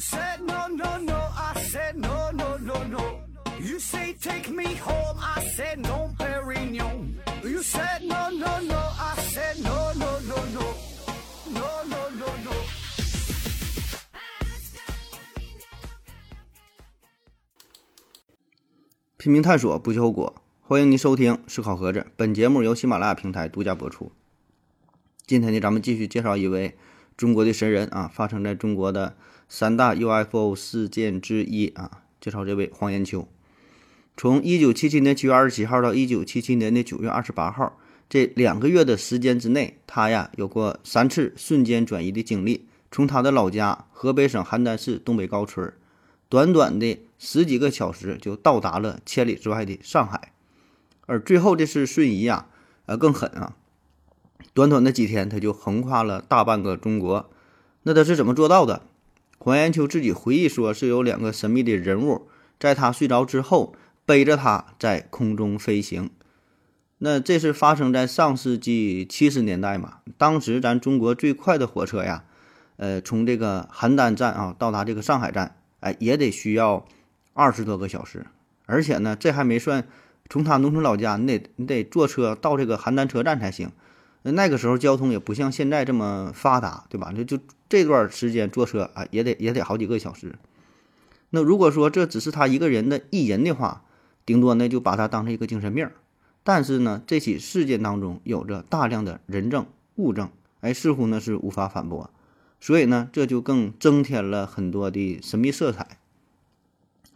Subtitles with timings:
[0.00, 3.20] said no, no, no, I said no, no, no, no.
[3.60, 7.16] You say take me home, I said no, Perignon.
[7.44, 10.74] You said no, no, no, I said no, no, no, no.
[11.52, 12.52] No, no, no, no.
[19.18, 20.34] 拼命探索，不计后果。
[20.62, 24.12] 欢迎您收听《思考盒子》，本节目由喜马拉雅平台独家播出。
[25.26, 26.78] 今天呢，咱们继续介绍一位
[27.18, 29.14] 中国的神人啊，发生在中国的
[29.52, 33.26] 三大 UFO 事件之一啊，介绍这位黄延秋。
[34.16, 37.76] 从一九七七年七月二十七号到一九七七年的九月二十八号，
[38.08, 45.72] 这两个月的时间之内，他呀有过三次瞬间转移的经历，从他的老家河北省邯郸市东北高村，
[46.28, 50.32] 短短的十几个小时就到达了千里之外的上海，
[51.06, 52.46] 而最后这次瞬移呀，
[52.86, 53.56] 呃更狠啊，
[54.54, 57.28] 短短的几天他就横跨了大半个中国，
[57.82, 58.82] 那他是怎么做到的？
[59.40, 62.28] 黄延秋自己回忆说，是有两个神秘的人物
[62.60, 63.74] 在他睡着之后。
[64.06, 66.10] 背着他在空中飞行，
[66.98, 69.98] 那这是发生在上世纪七十年代嘛？
[70.18, 72.24] 当时咱中国最快的火车呀，
[72.76, 76.84] 呃，从这个邯郸站啊到达这个上海站，哎，也得需要
[77.34, 78.26] 二十多个小时。
[78.66, 79.86] 而且呢，这还没算
[80.28, 83.70] 从他农村老家，你得你得坐车到这个邯郸车站才行。
[84.22, 87.12] 那个时候交通也不像现在这么发达，对吧？
[87.12, 87.38] 就就
[87.70, 90.34] 这段时间坐车啊，也得也得好几个小时。
[91.30, 93.84] 那如果说这只是他一个人的意淫的话，
[94.26, 95.88] 顶多呢就把他当成一个精神病，
[96.42, 100.28] 但是呢这起事件当中有着大量的人证物证，
[100.60, 102.10] 哎似乎呢是无法反驳，
[102.60, 105.98] 所以呢这就更增添了很多的神秘色彩。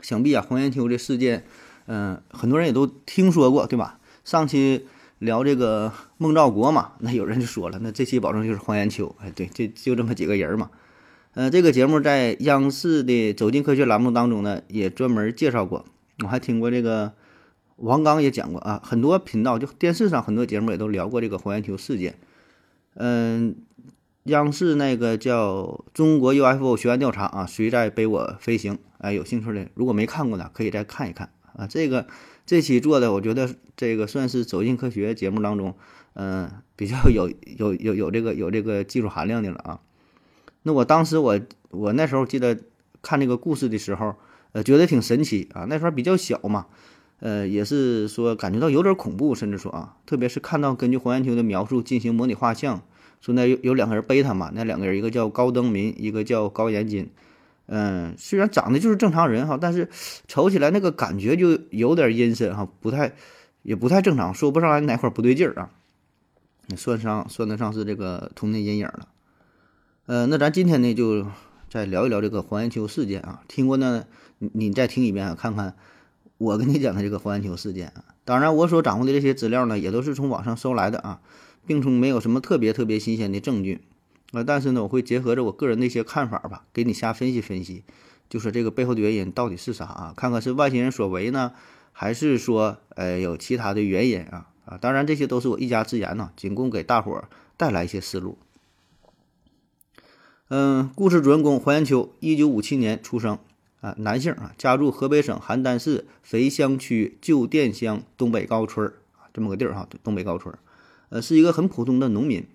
[0.01, 1.45] 想必啊黄延秋这事件，
[1.87, 3.99] 嗯很多人也都听说过，对吧？
[4.23, 4.87] 上期
[5.25, 10.71] 聊这个孟兆国嘛，那有人就说了，那这期保证就是黄延秋，哎对，就就这么几个人嘛。
[11.33, 15.85] 呃这个节目在央视的《走进科学》栏目当中呢也专门介绍过。
[16.23, 17.13] 我还听过这个
[17.77, 22.17] 王刚也讲过啊，很多频道就电视上很多节目也都聊过这个黄延秋事件。
[22.95, 23.57] 嗯，
[24.25, 28.79] 央视那个叫《中国 UFO 学案调查》啊，谁在背我飞行？
[28.99, 31.67] 哎，有兴趣的如果没看过的，可以再看一看啊。
[31.67, 32.07] 这个
[32.47, 35.75] 这期做的，我觉得这个算是走进科学节目当中，
[36.15, 39.81] 嗯，比较有有有有这个有这个技术含量的了啊。
[40.63, 41.41] 那我当时我
[41.71, 42.59] 我那时候记得
[43.03, 44.15] 看这个故事的时候。
[44.55, 46.67] 呃，觉得挺神奇啊，那时候比较小嘛，
[47.19, 52.81] 呃，也是说感觉到有点恐怖，甚至说啊，特别是看到根据黄延秋的描述进行模拟画像，
[53.21, 57.11] 说那有有两个人背他嘛，那两个人一个叫高登民，一个叫高延金，
[57.67, 59.89] 嗯，虽然长得就是正常人哈，但是
[60.29, 63.15] 瞅起来那个感觉就有点阴森哈，不太
[63.63, 65.71] 也不太正常，说不上来哪块不对劲儿啊，
[66.77, 69.09] 算上算得上是这个童年阴影了，
[70.07, 71.27] 呃，那咱今天呢就
[71.69, 74.05] 再聊一聊这个黄延秋事件啊，听过呢。
[74.39, 75.77] 你你再听一遍啊，看看
[76.39, 78.05] 我跟你讲的这个黄延秋事件啊。
[78.25, 81.21] 当然，我所掌握的这些资料呢，也都是从网上搜来的啊，
[81.65, 83.83] 并从没有什么特别特别新鲜的证据
[84.35, 84.45] 呃。
[84.45, 87.85] 但是呢，我会结合着我个人的一些看法吧，给你瞎分析分析，
[88.29, 90.15] 就说这个背后的原因到底是啥啊？
[90.17, 91.53] 看看是外星人所为呢，
[91.93, 94.49] 还是说呃有其他的原因啊？
[94.65, 98.39] 啊，当然这些都是我一家之言呢，仅供给大伙儿带来一些思路。
[100.49, 103.39] 嗯，故事主人公黄延秋，一九五七年出生。
[103.81, 110.59] 啊，男性啊，家住河北省邯郸市肥乡区旧店乡东北高村儿啊，这么个地儿哈，东北高村儿，
[111.11, 112.47] 呃，是一个很普通的农民。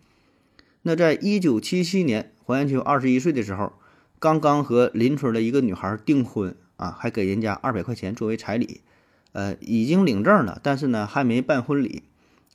[0.82, 3.74] 那在一九七七年，黄延秋二十一岁的时候，
[4.20, 8.82] 刚刚和邻村的一个女孩订婚啊，还给人家二百块钱作为彩礼，
[9.34, 12.04] 呃，已经领证了，但是呢，还没办婚礼，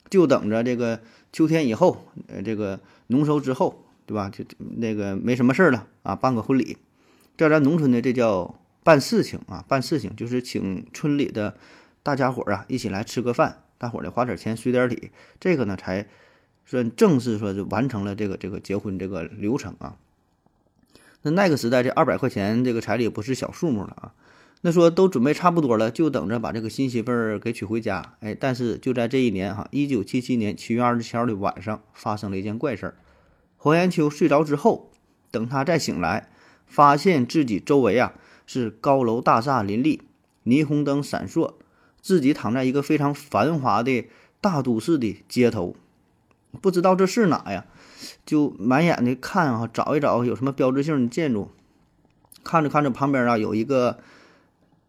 [0.08, 1.00] 就等着这个
[1.32, 4.30] 秋天以后，呃，这个农收之后，对吧？
[4.30, 6.78] 就那个没什么事儿了啊，办个婚礼，
[7.36, 8.58] 在咱农村呢，这叫。
[8.84, 11.56] 办事情啊，办事情就是请村里的
[12.02, 15.10] 大家伙儿啊一起来吃个饭，大伙儿呢花点钱随点礼，
[15.40, 16.06] 这个呢才
[16.66, 19.96] 算正式说是完成了这个这个结婚这个流程啊。
[21.22, 24.14] 那那个时代这二百块钱这个彩礼不是小数目了啊。
[24.62, 28.14] 那说都准备差不多了，就等着把这个新媳妇儿给娶回家。
[28.20, 32.94] 哎，但是就在这一年哈，一九七七年七月二十七号的晚上，发生了一件怪事儿。
[33.56, 34.90] 黄延秋睡着之后，
[35.30, 36.30] 等他再醒来，
[36.66, 38.14] 发现自己周围啊。
[38.46, 40.02] 是高楼大厦林立，
[40.44, 41.54] 霓虹灯闪烁，
[42.02, 44.04] 自己躺在一个非常繁华的
[44.42, 45.74] 大都市的街头，
[46.60, 47.64] 不知道这是哪呀？
[48.26, 51.50] 就满眼的看啊，找一找有什么标志性的建筑。
[52.42, 53.98] 看着看着，旁边啊有一个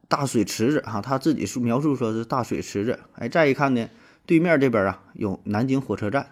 [0.08, 3.00] 大水池子哈，他自己是描述说是大水池子。
[3.14, 3.90] 哎，再一看呢，
[4.26, 6.28] 对面这边啊有南京火车站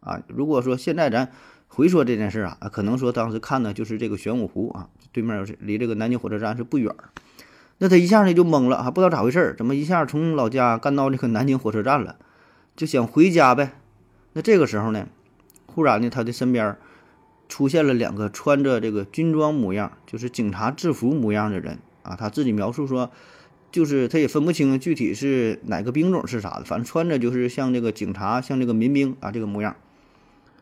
[0.00, 0.20] 啊。
[0.28, 1.30] 如果说现在咱
[1.68, 6.94] 回说这件事啊，可能说当时看的就是这个玄武湖啊，对面离这个南京火车站是不远。
[7.78, 12.16] 那他一下呢就懵了，还不知道咋回事儿，怎么一下从老家干到这个南京火车站了，
[12.76, 13.72] 就想回家呗。
[14.32, 15.06] 那这个时候呢，
[15.66, 16.76] 忽然呢，他的身边
[17.48, 22.16] 出现了两个穿着这个军装模样，就是警察制服模样的人啊。
[22.16, 23.10] 他自己描述说，
[23.70, 29.76] 就是他也分不清具体是哪个兵种是啥的，反正穿着就是像这个警察，像这个民兵啊这个模样。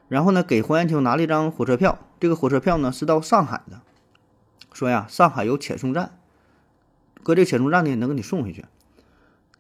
[0.08, 3.81] 然后呢，给黄延秋拿了一张火车票，这个火车票呢是到上海的，
[4.72, 6.19] 说呀，上海有遣送站，
[7.22, 8.64] 搁这遣送站呢能给你送回去。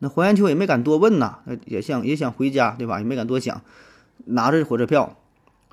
[0.00, 2.98] 那黄延秋也没敢多问呐，也想也想回家，对吧？
[2.98, 3.62] 也没敢多想，
[4.26, 5.16] 拿着火车票，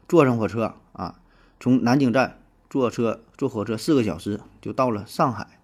[0.07, 1.19] 坐上火车啊，
[1.59, 2.39] 从南京站
[2.69, 5.59] 坐车坐火车四个小时就到了上海。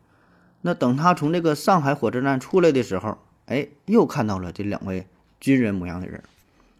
[0.61, 5.07] 那等他从这个上海火车站出来的时候，哎，又看到了这两位
[5.39, 6.23] 军人模样的人。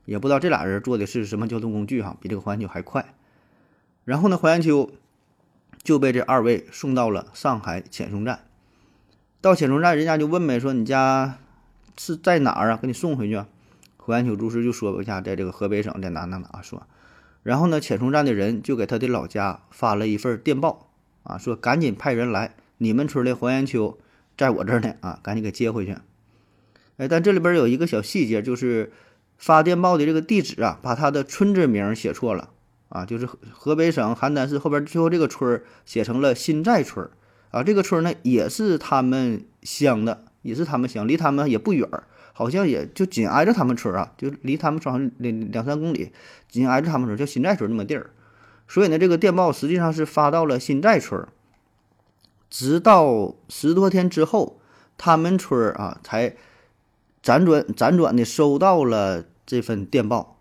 [0.06, 3.14] 也不知道这俩人坐的是什么交通工具哈，比这个黄延秋还快。
[4.06, 4.92] 然后呢，黄延秋
[5.82, 8.40] 就被这二位送到了上海遣送站。
[9.40, 11.38] 到遣送站，人家就问呗，说你家
[11.98, 12.80] 是在哪儿啊？
[12.82, 13.44] 给你送回去。
[14.06, 16.86] 黄延秋如实就说一下，在这个河北省在哪哪哪说。
[17.42, 20.92] 然后呢，遣送站的人就给他的老家发了一份电报
[21.24, 23.98] 啊，说赶紧派人来，你们村的黄延秋
[24.38, 25.98] 在我这儿呢啊，赶紧给接回去。
[26.98, 28.92] 哎，但这里边有一个小细节，就是。
[29.36, 32.52] 发电报的这个地址啊，把他的村子名写错了
[32.88, 37.10] 啊，就是河北省邯郸市后边最后这个村写成了新寨村
[37.50, 37.62] 啊。
[37.62, 41.90] 这个村呢也是他们乡的，也是他们乡，离他们也不远，
[42.34, 46.12] 好像也就紧挨着他们村啊，就离他们村两两三公里，
[46.50, 48.10] 紧挨着他们村叫新寨村那么地儿。
[48.68, 51.26] 所以呢，这个电报实际上是发到了新寨村，
[52.50, 54.60] 直到十多天之后，
[54.98, 56.36] 他们村啊才
[57.24, 59.24] 辗转辗转的收到了。
[59.46, 60.40] 这份电报，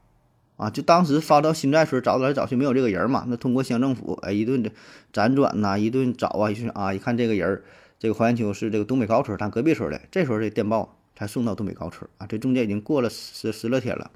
[0.56, 3.24] 啊，就当时发到新寨村，找来找去没有这个人嘛？
[3.26, 4.70] 那通过乡政府，哎，一顿的
[5.12, 7.60] 辗转呐，一顿找啊，一是啊，一看这个人，
[7.98, 10.00] 这个黄延秋是这个东北高村，他隔壁村的。
[10.12, 14.10] 这时候这电报才送到东北高村啊，这中间已经过了十十来天了。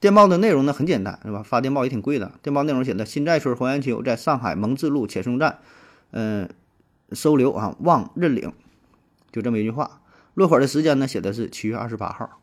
[0.00, 1.42] 电报的内容呢很简单，是吧？
[1.42, 2.32] 发电报也挺贵的。
[2.42, 5.60] 电报内容写的：新寨村黄延秋在上海蒙自路遣送站，
[6.10, 6.48] 嗯，
[7.12, 8.52] 收留啊，望认领，
[9.30, 10.00] 就这么一句话。
[10.34, 12.40] 落款的时间呢写的是七月二十八号。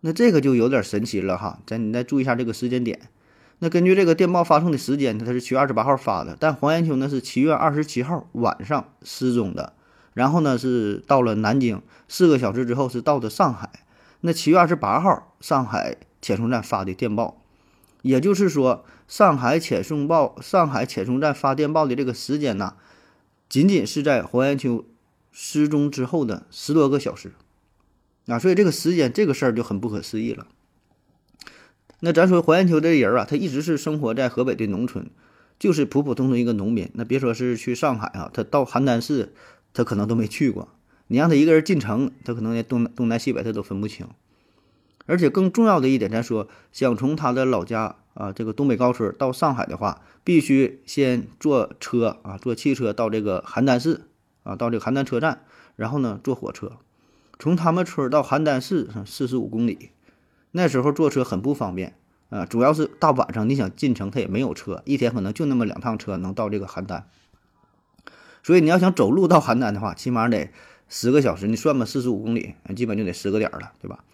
[0.00, 2.98] 那这个就有点神奇了哈，咱你再注意一下这个时间点。
[3.60, 9.74] 那根据这个电报发送的时间，它是七月二十八号发的，但黄延秋呢是七月二十七号晚上失踪的，
[10.14, 13.84] 然后呢是到了南京，四个小时之后是到的上海。
[14.20, 17.42] 那七月二十八号上海遣送站发的电报，
[18.02, 22.74] 也就是说上海遣送报上海遣送站发电报的这个时间呢，
[23.48, 24.84] 仅仅是在黄延秋
[25.32, 27.32] 失踪之后的十多个小时。
[28.26, 30.46] 啊，所以这个时间这个事儿就很不可思议了。
[31.98, 35.10] 那咱说黄延秋这人啊，他一直是生活在河北的农村，
[35.58, 36.88] 就是普普通通一个农民。
[36.94, 39.34] 那别说是去上海啊，他到邯郸市，
[39.74, 40.68] 他可能都没去过。
[41.08, 44.06] 你让他一个人进城，他可能连东东南西北他都分不清。
[45.06, 54.02] 而且更重要的一点，咱说想从他的老家啊，这个东北高村到上海的话，必须先坐车啊，坐汽车到这个邯郸市
[54.44, 56.78] 啊，到这个邯郸车站，然后呢坐火车。
[57.38, 59.90] 从他们村到邯郸市四十五公里，
[60.52, 61.96] 那时候坐车很不方便
[62.30, 67.02] 啊，主要是大晚上你想进城，他也没有车，一天可能就那么两趟车能到这个邯郸。
[68.42, 70.50] 所以你要想走路到邯郸的话，起码得
[70.88, 74.04] 十个小时，你算吧，四十五公里，基本就得十个点了，对吧？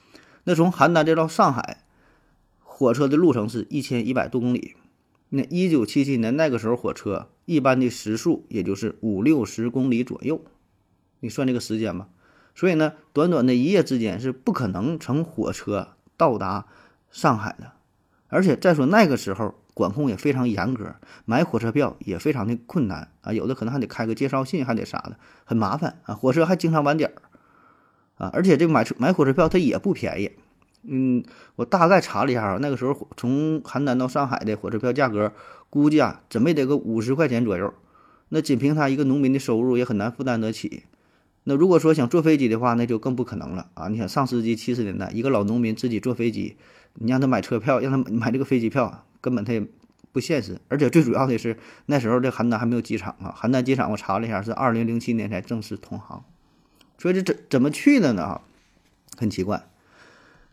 [0.44, 1.84] 那从邯郸再到上海，
[2.60, 4.76] 火车的路程是一千一百多公里。
[5.30, 10.40] 那一九七七年那个时候，火车一般的时速也就是五六十公里左右，
[11.20, 12.08] 你算这个时间吧。
[12.54, 16.66] 所以呢，短短的一夜之间是不可能乘火车到达
[17.10, 17.72] 上海的，
[18.28, 26.16] 而且再说那个时候管控也非常严格，买火车票也非常的困难啊，有的可能还得开个介绍信，还得啥的，很麻烦啊。
[26.16, 27.14] 火车还经常晚点儿
[28.16, 30.32] 啊，而且这买车买火车票它也不便宜。
[30.82, 31.22] 嗯，
[31.54, 35.32] 我大概查了一下啊，那个时候从邯郸到上海的火车票价格
[35.70, 37.72] 估计啊，怎么也得个五十块钱左右，
[38.30, 40.82] 那仅凭他一个农民的收入也很难负担得起。
[41.44, 43.88] 那如果说想坐飞机的话，那就更不可能了啊！
[43.88, 46.56] 你想上世纪七十年代，一个老农民自己坐飞机，
[46.94, 49.66] 你让他买车票，让他买这个飞机票，根本他也
[50.12, 50.60] 不现实。
[50.68, 51.56] 而且最主要的是，
[51.86, 53.34] 那时候这邯郸还没有机场啊！
[53.38, 56.24] 邯郸机场我查了一下，是二零零七年才正式通航。
[56.98, 58.40] 所以这怎怎么去的呢？
[59.16, 59.68] 很奇怪。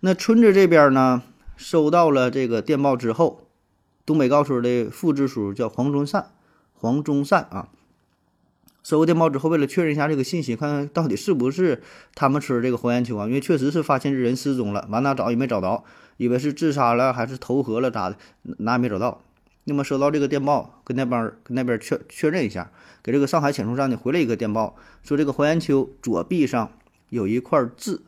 [0.02, 1.24] 那村子这边呢，
[1.56, 3.48] 收到了这个电报之后，
[4.06, 6.32] 东北高村的副支书叫黄忠善，
[6.74, 7.70] 黄忠善啊。
[8.84, 11.82] 收过电报之后，为了确认一下这个信息，看看到底是不是
[12.14, 13.26] 他们村这个黄延秋啊？
[13.26, 15.84] 因为确实是发现这人失踪了，往哪找也没找着，
[16.18, 18.18] 以为是自杀了还是投河了咋的，
[18.60, 19.22] 哪也没找到。
[19.66, 26.72] 那么收到这个电报，跟那边跟那边确确认一下，给这个上海遣送站呢回了一个电报，说这个黄延秋左臂上
[27.10, 28.02] 有一块痣，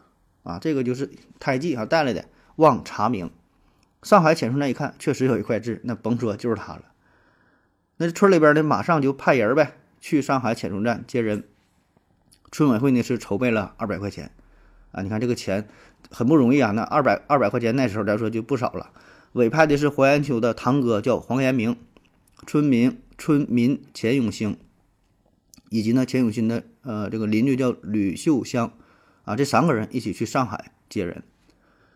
[0.43, 1.09] 啊，这个就是
[1.39, 2.25] 胎记啊带来的，
[2.57, 3.31] 望查明。
[4.03, 6.83] 上海遣送站一看，确实有一块痣，那甭说就是他了。
[7.97, 11.43] 那村里边呢，马上就派人呗，去上海遣送站接人。
[12.51, 14.31] 村委会呢是筹备了二百块钱，
[14.91, 15.67] 啊，你看这个钱
[16.09, 18.91] 很不容易啊，那二百二百块钱那时候来说就不少了。
[19.33, 21.77] 委派的是黄延秋的堂哥，叫黄延明，
[22.47, 24.57] 村民村民钱永兴，
[25.69, 28.73] 以及呢钱永新的呃这个邻居叫吕秀香，
[29.25, 31.23] 啊，这三个人一起去上海接人。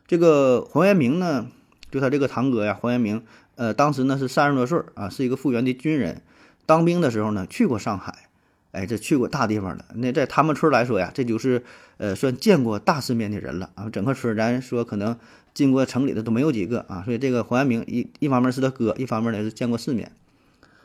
[0.06, 1.48] 这个黄延明呢，
[1.90, 3.24] 就他这个堂哥呀，黄延明，
[3.56, 6.22] 呃，当时呢是三十多岁啊，是一个复员的军人，
[6.66, 8.30] 当兵的时候呢去过上海，
[8.72, 9.86] 哎，这去过大地方了。
[9.96, 11.64] 那在他们村来说呀，这就是
[11.98, 13.90] 呃算见过大世面的人了啊。
[13.90, 15.18] 整个村咱说可能。
[15.54, 20.14] 进过城里的都没有几个啊，所以这个黄延明一一方面是他哥，一方面呢是见过世面。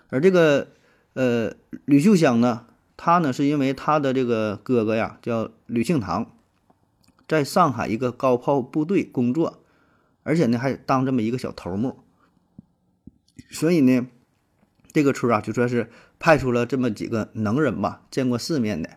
[0.09, 0.67] 而这个
[1.13, 2.67] 呃吕秀香呢，
[2.97, 6.33] 他呢是因为他的这个哥哥呀叫吕庆堂，
[7.29, 9.63] 在上海一个高炮部队工作，
[10.25, 12.01] 而且呢还当这么一个小头目，
[13.49, 14.09] 所以呢
[14.91, 15.93] 这个村啊就说是
[16.27, 18.91] 派出了这么几个能人吧，见过世面的。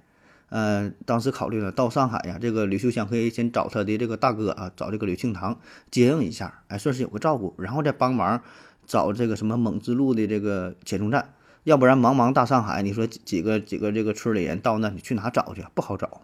[0.50, 5.60] 呃，当时考虑了到上海呀，这个吕秀香可以先找他的这个大哥啊，找这个吕庆堂
[5.92, 8.42] 接应一下，哎，算是有个照顾，然后再帮忙
[8.88, 15.64] 找这个什么蒙自路的这个遣送站，要不然茫茫大上海，你说几个几个这个村里人到那，你去哪找去？
[15.76, 16.22] 不好找。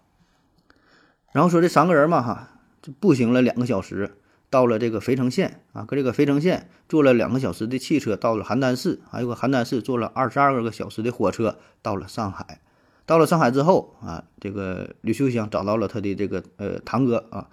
[1.33, 2.49] 然后说这三个人嘛，哈，
[2.81, 4.15] 就步行了两个小时，
[4.49, 12.61] 到了这个肥城县啊，搁这个肥城县坐了两个小时的汽车到了邯郸市，还有个邯郸市坐了二十二个小时的火车到了上海。
[13.07, 17.49] 到了上海之后啊，这个吕秀香找到了他的这个呃堂哥啊，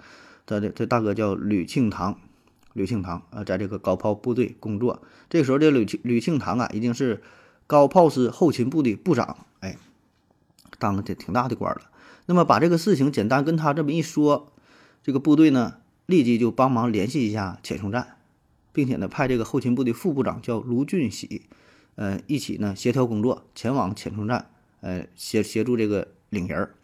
[0.47, 2.19] 他的这大哥叫吕庆堂，
[2.73, 5.03] 吕庆堂啊，在这个高炮部队工作。
[5.29, 7.23] 这时候，这吕庆吕庆堂啊，已经是
[7.67, 9.77] 高炮师后勤部的部长，哎，
[10.79, 11.83] 当的挺挺大的官了。
[12.25, 14.53] 那么把这个事情简单跟他这么一说，
[15.03, 15.75] 这个部队呢，
[16.07, 18.17] 立即就帮忙联系一下遣送站，
[18.73, 21.43] 并且呢，派这个后勤部的副部长叫卢俊喜，
[21.95, 24.47] 呃，一起呢协调工作，前往遣送站。
[24.85, 26.75] 呃，协协助这个领人儿，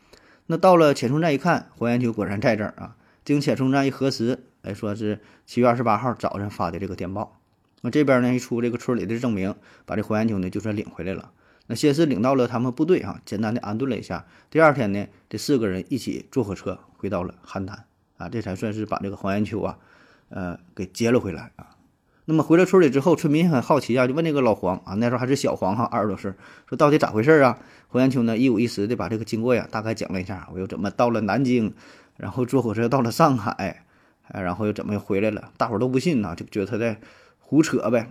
[0.47, 2.97] 那到了遣送站一看，黄延秋果然在这儿啊。
[3.25, 7.41] 经遣送站一核实，哎，说是七月二十八号早上发的这个电报。
[7.81, 9.53] 那这边呢一出这个村里的证明，
[9.85, 11.33] 把这黄延秋呢就算领回来了。
[11.67, 14.25] 那先是领到了他们部队啊，简单的安顿了一下。
[14.49, 17.77] 第二天呢，这四个人一起坐火车回到了邯郸
[18.19, 19.79] 啊，这才算是把这个黄延秋啊，
[20.29, 21.75] 呃，给接了回来啊。
[22.27, 26.31] 那么回了村里之后，村民很好奇啊，就问那个老黄啊，那时候还是小黄哈，二十多岁，
[26.69, 27.59] 说到底咋回事啊？
[27.89, 31.73] 黄延秋呢一五一十的把这个经过呀大概讲了一下，我又怎么到了南京，
[32.19, 33.87] 然后坐火车到了上海，
[34.29, 35.51] 哎，然后又怎么又回来了？
[35.57, 37.01] 大伙都不信呐，就觉得他在
[37.39, 38.11] 胡扯呗。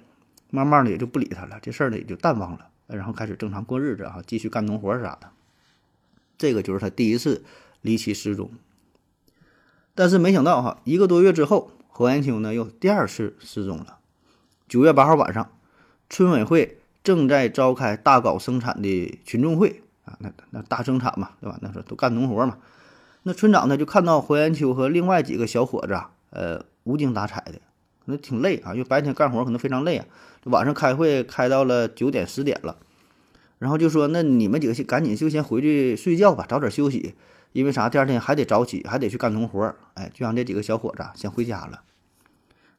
[0.50, 5.28] 慢慢的也就不理他了，这事儿呢也就淡忘了，然后开始正常过日子啊，继续干农活啥的。
[6.38, 7.44] 这个就是他第一次
[7.82, 8.50] 离奇失踪。
[9.98, 13.98] 但是没想到哈，一个多月之后，何延秋呢又第二次失踪了。
[14.70, 15.50] 九月八号晚上，
[16.08, 21.58] 村委会正在召开大搞生产的群众会啊，那那大生产嘛，对吧？
[21.64, 22.60] 那时候都干农活嘛。
[23.24, 27.54] 那村长呢就看到何延秋和另外几个小伙子啊，呃，无精打采的，
[28.06, 30.06] 那挺累啊，因为白天干活可能非常累啊。
[30.44, 32.78] 晚上开会开到了九点十点了，
[33.58, 37.16] 然后就说：“那你们几个先赶紧就先回去睡觉吧，早点休息，
[37.58, 37.90] 因为啥？
[37.90, 41.82] 第二天还得早起，还得去干农活儿。”哎，就让这几个小伙子先回家了。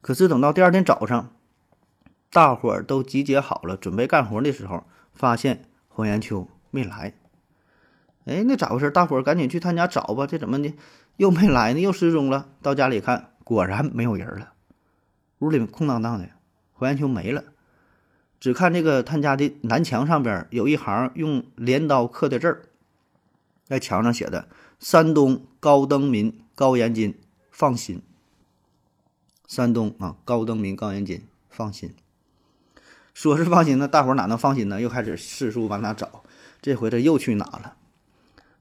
[0.01, 1.33] 可是等到第二天早上。
[2.31, 7.15] 大伙儿都集结好了，准备干活的时候，发现黄延秋没来。
[8.27, 8.89] 哎，那咋回事？
[8.93, 10.29] 大伙儿赶紧去他家找吧。
[10.29, 10.73] 这怎么的，
[11.17, 11.81] 又没来呢？
[11.81, 12.51] 又失踪了。
[12.63, 14.53] 到家里看，果然没有人了，
[15.41, 16.29] 屋里空荡荡的，
[16.73, 17.43] 黄延秋没了。
[18.39, 22.63] 只看这个他家的南墙上边有一行用镰刀刻的字儿，
[23.65, 27.19] 在墙上写的：“山东高登民高延金，
[27.51, 28.03] 放心。”
[29.49, 31.95] 山东啊，高登民高延金，放心。
[33.15, 34.81] 说是放心，那大伙哪能放心呢？
[34.81, 36.23] 又开始四处往哪找，
[36.63, 37.75] 这回他又去哪了？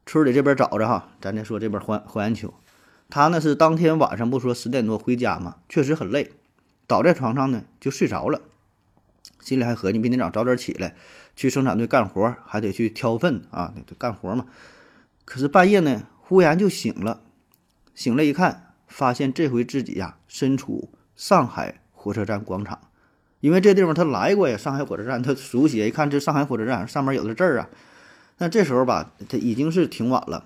[0.05, 2.53] 村里这边找着哈，咱再说这边黄黄延秋，
[3.09, 6.31] 他呢是当天晚上不说十点多回家嘛，确实很累，
[6.87, 8.41] 倒在床上呢就睡着了，
[9.41, 10.95] 心里还合计明天早上早点起来
[11.35, 14.45] 去生产队干活，还得去挑粪啊，得干活嘛。
[15.27, 17.21] 可是半夜呢，忽然就醒了，
[17.93, 22.79] 醒了一看，发现这回自己呀身处上海火车站广场。
[23.41, 25.85] 因为这地方他来过呀，上海火车站他熟悉。
[25.85, 27.69] 一看这上海火车站上面有的字儿啊，
[28.37, 30.45] 那这时候吧，他已经是挺晚了，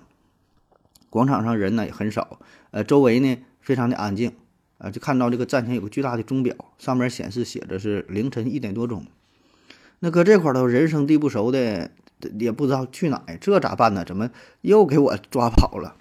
[1.08, 2.40] 广场上人呢也很少，
[2.72, 4.32] 呃，周围呢非常的安静，
[4.78, 9.06] 啊，就看到这个站前有个巨大的钟表，上面显示写着是凌晨一点多钟。
[10.00, 11.92] 那搁这块儿都人生地不熟的，
[12.38, 14.04] 也不知道去哪，这咋办呢？
[14.04, 15.96] 怎么又给我抓跑了？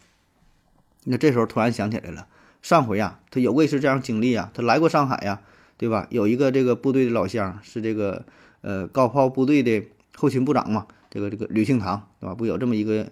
[1.05, 2.27] 那这时候突然想起来了，
[2.61, 5.41] 上回呀，他有过一次这样经历啊，他来过上海呀，
[5.77, 6.07] 对吧？
[6.09, 8.25] 有一个这个部队的老乡是这个
[8.61, 9.83] 呃高炮部队的
[10.15, 12.35] 后勤部长嘛，这个这个吕庆堂，对吧？
[12.35, 13.11] 不有这么一个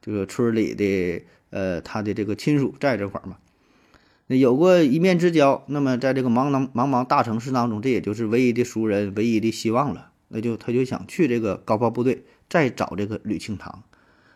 [0.00, 3.36] 这个村里的呃他的这个亲属在这块儿嘛？
[4.28, 10.10] 那有过一面之交，那么在这个茫茫茫茫大城市当中，这也就是唯一的熟人，唯一的希望了。
[10.28, 13.82] 那就他就想去这个高炮部队再找这个吕庆堂，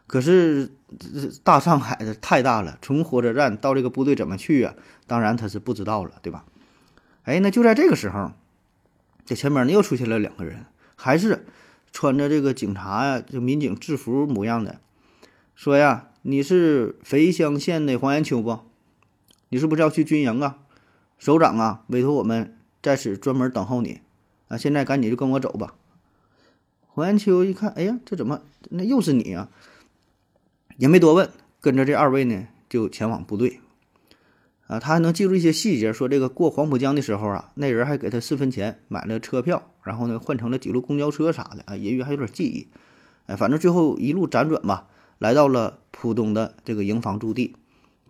[0.06, 0.72] 可是
[1.44, 4.74] 大上海的太大了，从火车站到这个部队怎么去啊？
[5.06, 6.44] 当然他是不知道了，对吧？
[7.24, 8.32] 哎，那就在这个时候，
[9.24, 11.46] 这前面呢又出现了两个人，还是
[11.92, 14.80] 穿着这个警察呀，就民警制服模样的，
[15.54, 18.60] 说呀，你是肥乡县的黄延秋不？
[19.50, 20.58] 你是不是要去军营啊？
[21.18, 24.00] 首长啊，委托我们在此专门等候你
[24.48, 24.56] 啊！
[24.56, 25.74] 现在赶紧就跟我走吧。
[26.92, 29.48] 黄延秋一看，哎呀，这怎么那又是你啊？
[30.76, 31.30] 也没多问，
[31.60, 33.60] 跟着这二位呢就前往部队。
[34.66, 42.68] 啊，他还能记住一些细节，说这个过黄浦江的时候啊，那人还给他四分钱买了车票，然后呢换成了几路公交车啥的啊，隐约还有点记忆。
[43.26, 47.56] 哎，反正最后一路辗转吧，来到了浦东的这个营房驻地。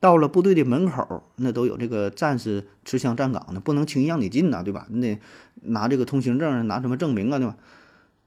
[0.00, 4.87] 到了部队的门口，那都有这个战士持枪站岗的，不能轻易让你进呐，对吧？
[4.88, 5.18] 你得
[5.62, 7.56] 拿这个通行证，拿什么证明啊，对吧？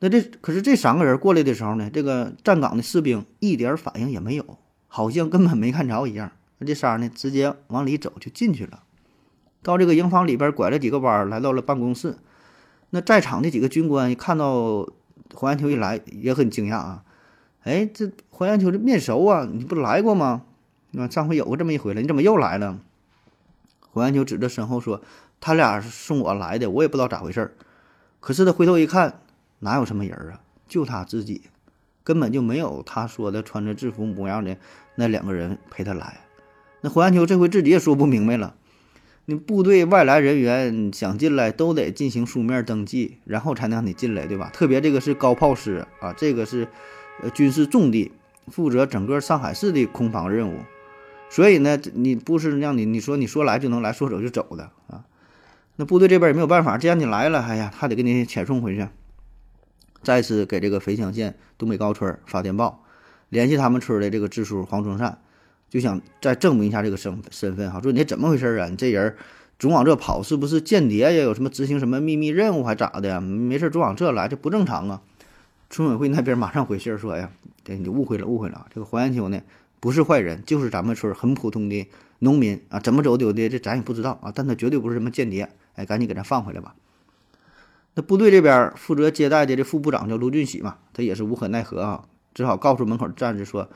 [0.03, 4.57] 那这可是这三个人过来的时候呢，这个站岗的士兵一点反应也没有，
[4.89, 6.29] 好像根本没看着一样。
[6.57, 8.83] 那这仨呢，直接往里走就进去了。
[9.61, 12.17] 到这个营房里边拐了几个弯，来到了办公室。
[12.89, 14.85] 那在场的几个军官一看到
[15.33, 17.03] 黄延秋一来，也很惊讶啊！
[17.63, 20.41] 哎，这黄延秋这面熟啊，你不来过吗？
[20.91, 22.77] 那上回有过这么一回了，你怎么又来了？
[23.89, 25.01] 黄延秋指着身后说
[25.39, 27.53] ：“他俩是送我来的，我也不知道咋回事儿。
[28.19, 29.21] 可是他回头一看，
[29.63, 30.41] 哪有什么人啊？
[30.67, 31.41] 就他自己，
[32.03, 34.57] 根本就没有他说的穿着制服模样的
[34.95, 36.19] 那两个人陪他来。
[36.81, 38.55] 那胡安秋这回自己也说不明白了。
[39.25, 44.49] 你部队外来人员想进来，都得进行书面登记，然后才能让你进来，对吧？
[44.53, 46.67] 特别这个是高炮师啊，这个是
[47.21, 48.11] 呃军事重地，
[48.47, 50.59] 负责整个上海市的空防任务。”
[51.31, 55.05] 所以呢，你不是让你你说你说来就能来，说走就走的啊？
[55.77, 58.87] 那部队这边也没有办法，既然你来了，哎呀，他得给你遣送回去。
[60.03, 62.83] 再次给这个肥乡县东北高村发电报，
[63.29, 65.17] 联系他们村的这个支书黄忠善，
[65.69, 68.67] 就想再证明一下这个身身份哈，说你怎么回事啊？
[68.67, 69.15] 你这人
[69.57, 71.23] 总往这跑，是不是间谍呀？
[71.23, 73.19] 有什么执行什么秘密任务还咋的呀？
[73.21, 75.01] 没事总往这来，这不正常啊！
[75.69, 77.31] 村委会那边马上回信说呀，
[77.63, 79.41] 对你误会了，误会了，这个黄延秋呢？
[79.79, 81.87] 不是坏人，就是咱们村很普通的
[82.19, 84.31] 农民啊，怎么走丢的，这咱也不知道啊。
[84.33, 86.75] 但他绝对不是什么间谍，哎，赶紧给他放回来吧。
[87.95, 93.69] 那部队这边负责接待的这副部长叫卢俊喜嘛，他也是无可奈何啊，只好告诉门口站着说，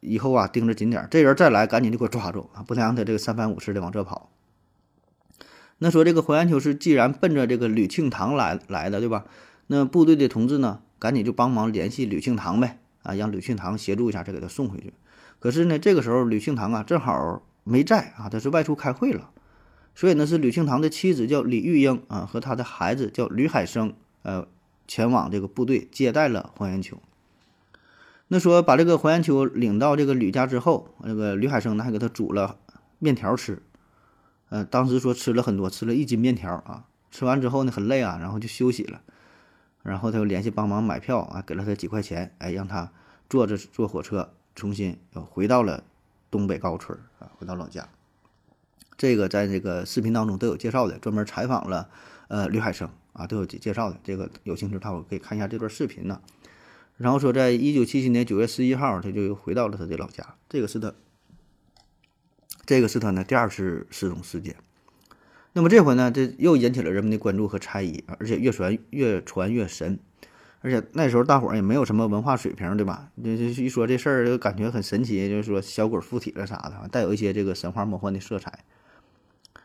[0.00, 4.30] 以后啊盯着紧点，这人再来赶紧就给我抓住啊，不能让他这个三番五次的往这跑。
[5.78, 9.24] 那说这个黄延秋是既然奔着这个吕庆堂来来的，对吧？
[9.66, 14.92] 那部队的同志呢，赶紧就帮忙联系吕庆堂呗，啊，让吕庆堂协助一下，再给他送回去。
[15.38, 19.30] 可是呢，这个时候吕庆堂啊正好没在啊，他是外出开会了，
[19.94, 24.46] 所以呢是吕庆堂的妻子叫李玉英啊和他的孩子叫吕海生，呃，
[24.86, 27.00] 前往这个部队接待了黄延秋。
[28.28, 32.58] 那说把这个黄延秋领到这个吕家之后，那个吕海生呢还给他煮了
[32.98, 33.62] 面条吃，
[34.48, 36.86] 呃，当时说吃了很多，吃了一斤面条啊。
[37.10, 39.02] 吃完之后呢很累啊，然后就休息了，
[39.82, 42.90] 然后他又联系帮忙买票啊，给了他几块钱，哎，让他
[43.28, 44.32] 坐着坐火车。
[44.56, 45.82] 重新又回到了
[46.30, 47.88] 东北高村啊，回到老家。
[48.96, 51.88] 这个在这个视频当中都有介绍的，专门采访了
[52.28, 53.98] 呃吕海生啊，都有介绍的。
[54.04, 56.20] 这个有兴趣的话，可以看一下这段视频呢。
[56.96, 60.36] 然后说，在一九七七年九月十一号，他就又回到了他的老家。
[60.48, 60.94] 这个是他，
[62.64, 64.54] 这个是他呢第二次失踪事件。
[65.54, 69.98] 那么这回呢，这又引起了人们的关注和猜疑，而且越传越传越神。
[70.60, 73.10] 而且那时候大伙儿也没有什么文化水平，对吧？
[73.22, 78.64] 这这一说这事儿就感觉很神奇，就是说小鬼附体了啥的，带有一些这个神话魔幻的色彩。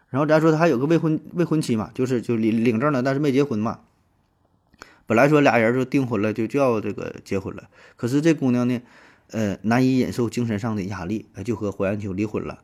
[0.10, 3.80] 然后咱说他还有个未婚未婚妻嘛，就是就领领证了，但是没结婚嘛。
[5.06, 7.70] 本来说俩人就订婚了，就就要这个结婚了。
[7.96, 8.82] 可是这姑娘呢，
[9.32, 12.60] 呃，难以忍受精神上的压力，就和黄延秋离婚了。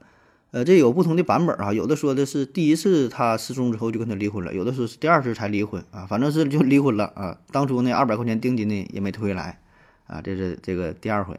[0.51, 7.37] 呃，这有不同的版本啊，有的说的是第一次他失踪之后就跟他离婚了，有的说是第二次才离婚啊，反正是就离婚了啊。
[7.51, 9.59] 当初那二百块钱定金呢也没退回来
[10.07, 11.37] 啊，这是这个第二回。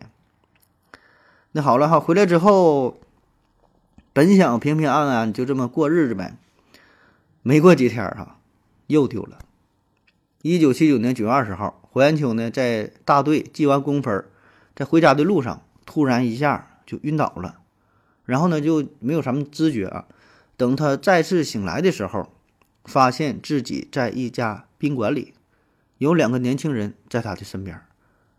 [1.53, 2.99] 那好了哈，回来之后，
[4.17, 6.39] 本想平平安安就这么过日子呗，
[7.43, 8.39] 没过几天哈，
[8.87, 9.41] 又丢了。
[10.41, 14.25] 一九七九年九月二十号，胡延秋呢在大队记完工分，
[14.75, 17.59] 在回家的路上，突然一下就晕倒了，
[18.25, 20.07] 然后呢就没有什么知觉啊。
[20.57, 22.33] 等他再次醒来的时候，
[22.87, 25.35] 发现自己在一家宾馆里，
[25.99, 27.79] 有两个年轻人在他的身边，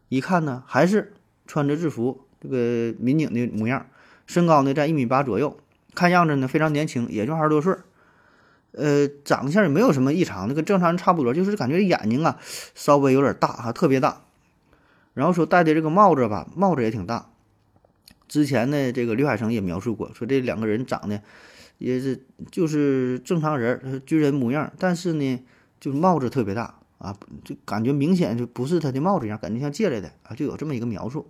[0.10, 1.14] 一看呢还是
[1.46, 3.86] 穿着制服，这个民警的模样，
[4.26, 5.56] 身高呢在一米八左右，
[5.98, 7.74] 看样子呢非常年轻，也就二十多岁。
[8.74, 12.38] 呃，长相也没有什么异常，那跟正常人差不多，就是感觉眼睛啊
[12.76, 14.22] 稍微有点大哈，特别大。
[15.16, 17.30] 然后说戴的这个帽子吧，帽子也挺大。
[18.28, 21.20] 之前呢，这个刘海生也描述过，说这两个人长得
[21.80, 25.44] 也是就是正常人，军人模样，但是呢，
[25.80, 31.26] 就是帽子特别大啊，就感觉明显就不是他的帽子一样，感觉像借来的啊，就有这么一个描述。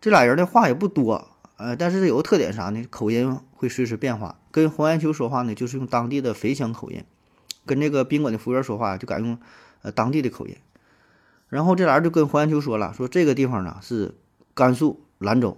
[0.00, 1.33] 这俩人的话也不多。
[1.56, 2.84] 呃，但是有个特点啥呢？
[2.90, 4.38] 口音会随时变化。
[4.50, 7.02] 跟黄延秋说话呢，就是用当地的肥乡口音；
[7.64, 9.38] 跟这个宾馆的服务员说话，就改用
[9.82, 10.56] 呃当地的口音。
[11.48, 14.14] 然后这俩人就跟黄延秋说了，说这个地方呢是
[14.52, 15.56] 甘肃兰州，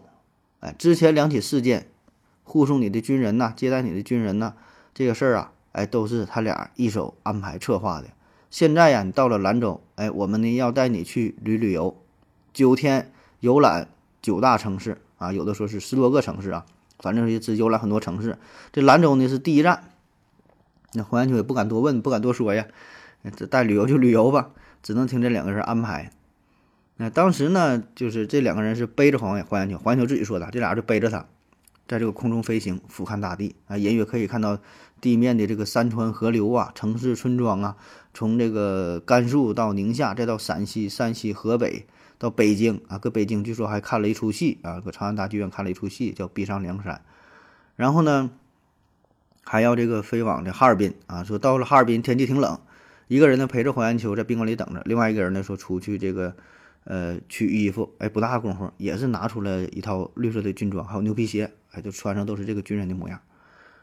[0.61, 1.89] 哎，之前两起事件，
[2.45, 4.53] 护送你的军人呐，接待你的军人呐，
[4.93, 8.09] 这个事儿啊，哎，都是他俩一手安排策划的。
[8.51, 11.97] 现在呀，你到了兰州，哎，我们呢要带你去旅旅游，
[12.53, 13.89] 九天游览
[14.21, 15.01] 九大城市。
[15.19, 16.67] 啊，有的说是十多个城市啊，
[16.99, 18.39] 反正也只游览很多城市。
[18.73, 19.85] 这兰州呢是第一站，
[20.93, 22.67] 那黄延秋也不敢多问，不敢多说呀。
[23.35, 24.51] 这带旅游就旅游吧，
[24.83, 26.13] 只能听这两个人安排。
[26.97, 31.27] 那当时呢，就是这两个人是背着黄黄延秋，黄延秋自己说的，这俩人就背着他，
[31.89, 34.59] 在这个空中飞行，俯瞰大地啊，隐约可以看到
[35.01, 37.77] 地面的这个山川河流啊，城市村庄啊，
[38.15, 41.87] 从这个甘肃到宁夏，再到陕西、山西、河北。
[42.19, 46.95] 到北京啊，搁北京据说还看了一出戏啊，搁长安大剧院看了一出戏，叫《逼上梁山》。
[47.77, 48.31] 然后呢，
[49.45, 52.59] 还要这个飞往这哈尔滨啊，说到了哈尔滨天气挺冷，
[53.07, 56.35] 一个人呢陪着黄延秋在宾馆里等着，另外一个人呢说出去这个
[56.85, 63.21] 呃取衣服，哎，不大功夫也是拿出了一套绿色的军装，还有牛皮鞋，哎，就穿上都是这个军人的模样。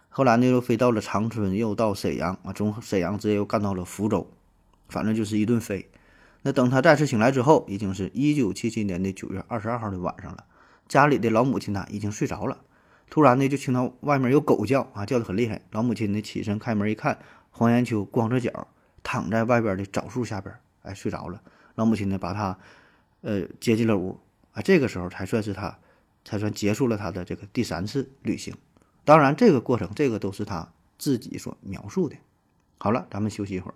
[0.10, 4.28] 后来呢又飞到了长春，又到沈阳啊，从沈阳直接又干到了福州，
[4.90, 5.88] 反正就是一顿飞。
[6.44, 10.46] 那等他再次醒来之后，已经是一九七七年的九月二十二号的晚上了。
[10.88, 12.60] 家里的老母亲呢，已经睡着了。
[13.10, 15.62] 突然呢，就听到外面有狗叫啊，叫得很厉害。
[15.72, 17.18] 老母亲呢，起身开门一看，
[17.50, 18.68] 黄延秋光着脚
[19.04, 21.42] 躺在外边的枣树下边，哎，睡着了。
[21.76, 22.60] 老母亲呢，把他
[23.22, 24.20] 呃接进了屋
[24.52, 24.62] 啊。
[24.62, 25.80] 这个时候才算是他，
[26.26, 28.54] 才算结束了他的这个第三次旅行。
[29.06, 32.18] 当然，这个过程，这个都是他自己所描述的。
[32.80, 33.76] 好了，咱们休息一会儿。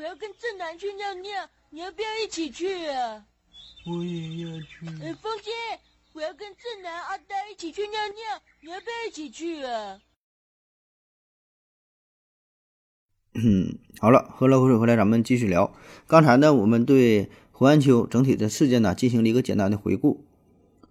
[0.00, 1.30] 我要跟正南去尿尿。
[1.68, 3.22] 你要不要一起去啊？
[3.86, 4.86] 我也要去。
[5.04, 5.52] 哎，风心，
[6.14, 10.00] 我要跟正南、阿呆一起去尿尿，你要不要一起去啊？
[13.34, 15.76] 嗯，好了，喝了口水回来，咱们继续聊。
[16.06, 20.24] 刚才呢，我们对胡安秋整体的事件呢进行了一个简单的回顾。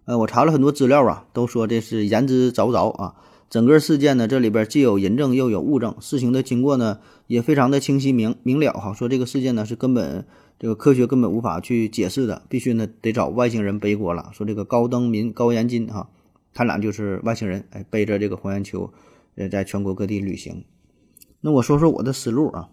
[0.04, 3.16] 呃，我查了很多资料啊，都说这是言之凿凿啊。
[3.50, 8.94] 整个事件呢，这里边既有人证又有物证，事情的经过呢也非常的清晰明明了哈。
[8.94, 10.24] 说这个事件呢是根本。
[10.62, 14.28] 这个科学根本无法去解释的，必须呢得找外星人背锅了。
[14.34, 16.10] 说这个高登民、高延金哈，
[16.52, 18.92] 他俩就是外星人，哎，背着这个黄延秋，
[19.36, 20.62] 呃，在全国各地旅行。
[21.40, 22.68] 那我说说我的思路啊，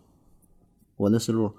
[0.97, 1.53] 我的思路，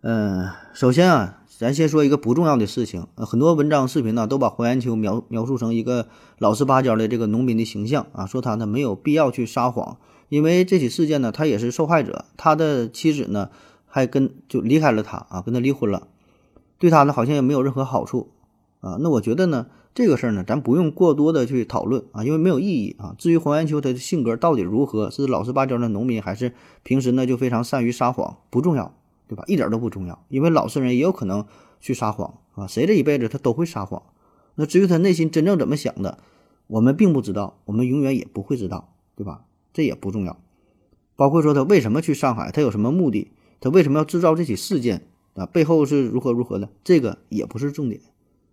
[0.00, 9.98] 嗯，首先啊，咱先说一个不重要的事情，呃很多文章、视频呢都把黄延秋描描述成一个老实巴交的这个农民的形象啊，说他呢没有必要去撒谎，
[10.30, 13.50] 因为这起事件呢他也是受害者，他的妻子呢。
[13.92, 16.06] 还跟就离开了他啊，跟他离婚了，
[16.78, 18.30] 对他呢好像也没有任何好处
[18.78, 18.98] 啊。
[19.00, 23.16] 那我觉得呢，这个事儿呢，咱不用过多的去讨论啊，因为没有意义啊。
[23.18, 28.94] 至于黄延秋他的性格到底如何，是老实巴交的农民，还是平时呢就非常善于撒谎，不重要，
[29.30, 29.44] 对吧？
[29.46, 31.46] 一点都不重要，因为老实人也有可能
[31.78, 32.66] 去撒谎啊。
[32.66, 34.02] 谁这一辈子他都会撒谎。
[34.56, 36.18] 那至于他内心真正怎么想的，
[36.66, 39.44] 我们并不知道，我们永远也不会知道，对吧？
[39.72, 40.42] 这也不重要。
[41.14, 43.30] 包括说他为什么去上海，他有什么目的？
[43.60, 45.46] 他为什么要制造这起事件啊？
[45.46, 46.68] 背后是如何如何的？
[46.82, 48.00] 这个也不是重点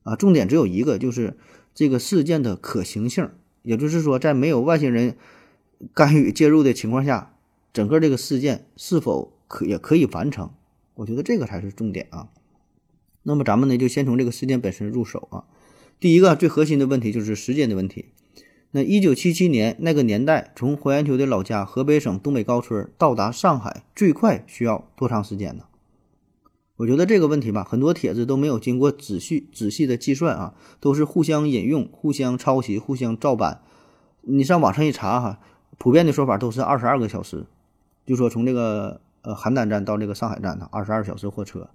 [0.03, 1.35] 啊，重点只有一个，就是
[1.73, 3.27] 这个事件的可行性。
[3.63, 5.17] 也就是说，在没有外星人
[5.93, 7.33] 干预介入的情况下，
[7.73, 10.51] 整个这个事件是否可也可以完成？
[10.97, 12.29] 我觉得这个才是重点啊。
[13.23, 15.45] 那么咱们呢，就先从这个事件本身入手啊。
[15.99, 18.05] 第一个最核心的问题就是时间的问题。
[18.71, 25.63] 那一九七七年那个年代，从黄延秋的老家河北省东北高村到达上海，最快需要多长时间呢？
[26.75, 33.61] 我觉得这个问题吧，很多帖子都没有经过仔细仔细的计算啊，都是互相引用、互相抄袭、互相照搬，
[34.21, 35.39] 你上网上一查哈，
[35.79, 37.47] 普遍的说法都是二十二个小时，
[38.05, 41.69] 就说从这个呃邯郸站到这个上海站呢，二十二小时货车，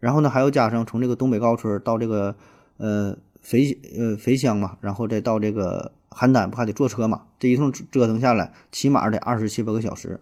[0.00, 2.34] 然后呢还要加上从这个东北高村到这个
[2.78, 7.22] 呃肥呃肥乡嘛，然后再到这个邯郸不还得坐车嘛？
[7.38, 10.18] 这一通折腾下来，起码得二十七八个小时。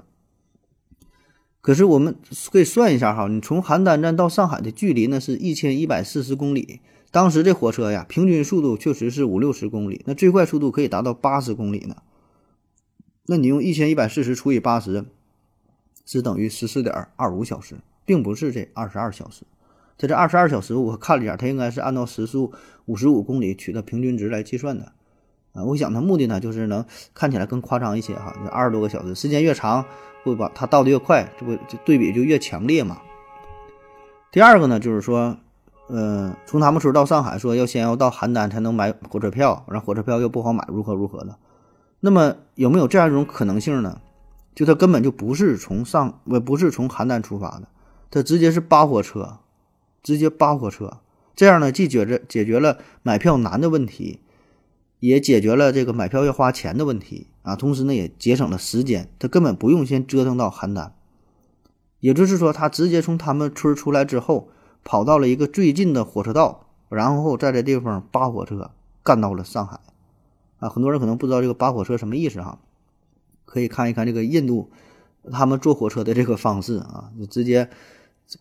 [1.62, 2.14] 可是我们
[2.53, 6.83] 可以算一下哈，你从邯郸站到上海的距离呢是一千一百四十公里。
[7.11, 11.97] 当时这火车呀，平均速度确实是五六十公里，那最快速度可以达到八十公里呢。
[13.25, 15.07] 那你用一千一百四十除以八十，
[16.05, 19.45] 是等于十四点二五小时，并不是这二十二小时。
[19.97, 22.53] 在这二十二小时我看了一下，它应该是按照时速
[22.87, 24.93] 五十五公里取的平均值来计算的。
[25.53, 28.35] 啊，我想它目的呢，就是能看起来更夸张一些哈。
[28.51, 29.85] 二十多个小时，时间越长。
[30.25, 33.03] 会把它倒的越快，这不就对比就越强烈嘛？
[34.33, 35.37] 第二个呢，就是说，
[35.88, 41.37] 呃，从他们村到上海，说要先要到邯郸才能买火车票，然后火车票又不好买，如何如何的？
[42.01, 44.01] 那么有没有这样一种可能性呢？
[44.55, 47.69] 就他根本就不是从上，呃不是从邯郸出发的，
[48.11, 49.38] 他直接是扒火车，
[50.03, 50.99] 直接扒火车，
[51.35, 54.21] 这样呢，既解决解决了买票难的问题。
[55.01, 60.93] 也解决了这个买票要花钱的问题啊，同时呢也节省了时间，他根本不用先折腾到邯郸，
[62.01, 64.49] 也就是说他直接从他们村出来之后，
[64.83, 68.71] 跑到了一个最近的火车道，然后在这地方扒火车
[69.03, 69.79] 干到了上海，
[70.59, 72.59] 啊，很多人可能不知道这个扒火车什么意思哈，
[73.55, 74.69] 可以看一看这个印度
[75.31, 77.69] 他们坐火车的这个方式啊，就直接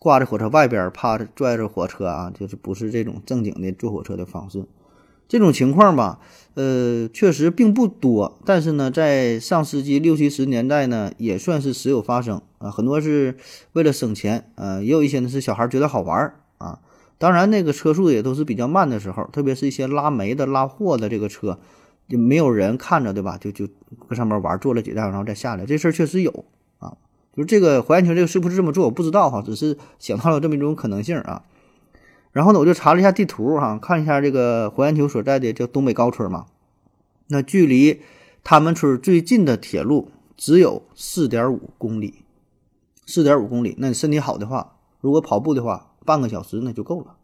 [0.00, 4.64] 挂在火车外边，趴着拽着火车啊，就是不是这种正经的坐火车的方式。
[5.28, 6.18] 这种情况吧，
[6.54, 12.72] 呃，确实并不多，但是呢，在上世纪六七十年代呢，也算是时有发生啊。
[12.72, 13.36] 很多是
[13.74, 16.80] 为了省钱，呃，也有一些呢是小孩觉得好玩儿啊。
[17.18, 21.58] 当然，那个车速也都是比较慢的时候，特别是一些拉煤的、拉货的这个车，
[22.08, 23.38] 就没有人看着，对吧？
[23.38, 23.66] 就就
[24.08, 25.64] 搁上面玩，坐了几站，然后再下来。
[25.64, 26.44] 这事儿确实有
[26.78, 26.96] 啊。
[27.32, 31.42] 就是这个黄延秋这个是不是这么做，我不知道哈，只是想到了这么一种可能性啊。
[32.32, 36.46] 然后呢，我就查了一下地图哈，看一下这个黄延秋所在的叫东北高村嘛，
[37.28, 38.02] 那距离
[38.42, 42.24] 他们村最近的铁路只有四点五公里，
[43.06, 43.74] 四点五公里。
[43.78, 47.16] 那你身体好的话，如果跑步的话，半个小时那就够了。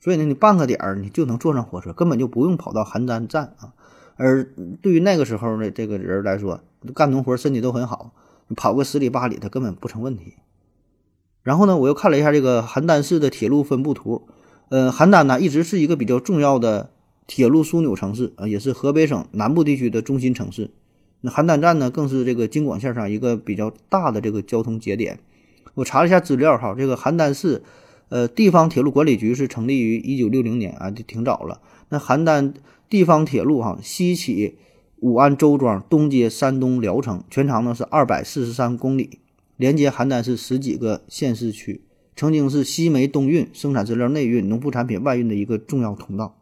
[0.00, 3.74] 所以呢，你半个点儿你就能坐上火车，根本就不用跑到邯郸站啊。
[4.22, 4.44] 而
[4.82, 6.60] 对于那个时候的这个人来说，
[6.94, 8.12] 干农活身体都很好，
[8.54, 10.34] 跑个十里八里他根本不成问题。
[11.42, 14.28] 然后呢，我又看了一下这个邯郸市的铁路分布图，
[14.68, 16.90] 呃，邯郸呢一直是一个比较重要的
[17.26, 20.70] 铁路枢纽城市啊，也是河北省南部地区的中心城市。
[21.22, 25.18] 那邯郸站呢，更是这个京广线上一个比较大的这个交通节点。
[25.72, 27.62] 我查了一下资料哈，这个邯郸市，
[28.10, 31.62] 呃，地方铁路管理局是成立于一九六零年啊，就挺早了。
[31.88, 32.52] 那邯郸
[32.90, 34.58] 地方铁路哈，西起
[34.96, 39.20] 武安周庄，东接山东聊城，全长呢是二百四十三公里。
[39.56, 41.82] 连接邯郸市十几个县市区，
[42.16, 46.36] 曾经是西煤东运、生产资料内运、农副产品外运的一个重要通道，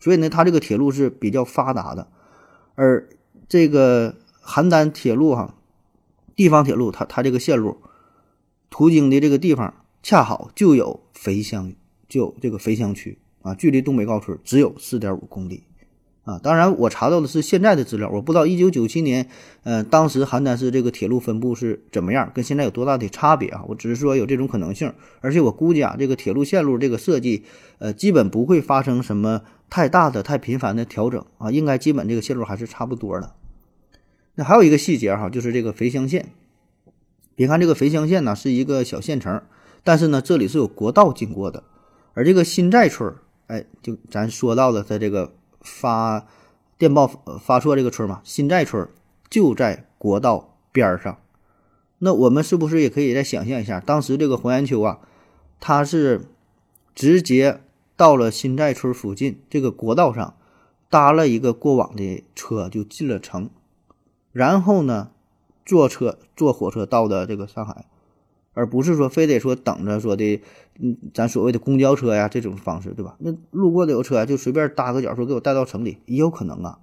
[0.00, 2.08] 所以呢，它这个铁路是比较发达的。
[2.74, 3.08] 而
[3.48, 5.54] 这个邯郸铁路哈，
[6.34, 7.76] 地方铁路，它它这个线路
[8.68, 11.72] 途经的这个地方，恰好就有肥乡，
[12.08, 15.62] 就有这个肥乡区啊，距离东北高村只有四点五公里。
[16.24, 19.28] 啊，当然，我查到的是现在的资料，我不知道一九九七年，
[19.62, 23.62] 呃，当时邯郸市这个铁路分布是怎么样，跟现在有多大的差别啊？
[23.68, 27.44] 我只是说有这种可能性，而且我估计啊，这个铁路线路这个设计，
[27.78, 33.34] 呃，基本不会发生什么太大的、太频繁的调整啊，应该基本这个线路还是差不多的。
[34.36, 36.30] 那还有一个细节哈，就是这个肥乡县，
[37.34, 39.42] 别看这个肥乡县呢是一个小县城，
[39.82, 41.64] 但是呢，这里是有国道经过的，
[42.14, 43.14] 而这个新寨村，
[43.48, 45.30] 哎，就咱说到的在这个。
[45.64, 46.24] 发
[46.78, 47.08] 电报
[47.40, 48.88] 发错这个村嘛，新寨村
[49.28, 51.18] 就在国道边上。
[51.98, 55.00] 那我们是不是也可以再想象一下，当时这个黄延秋啊，
[55.58, 56.26] 他是
[56.94, 57.60] 直接
[57.96, 60.36] 到了新寨村附近这个国道上
[60.90, 63.48] 搭了一个过往的车就进了城，
[64.32, 65.10] 然后呢
[65.64, 67.86] 坐车坐火车到的这个上海。
[68.54, 70.40] 而不是说非得说等着说的，
[70.80, 73.16] 嗯，咱所谓的公交车呀这种方式，对吧？
[73.18, 76.78] 那路过的有车就随便搭个脚说给我带到城里也有可能啊。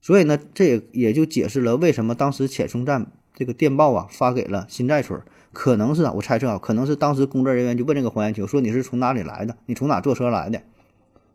[0.00, 5.20] 所以呢，这也也就解释了为什么当时遣送站这个电报啊发给了新寨村，
[5.52, 9.56] 可能是啊，我猜测啊，可能是当时工作人员就问这个黄延秋说你是从哪里来的？
[9.66, 10.60] 你从哪坐车来的？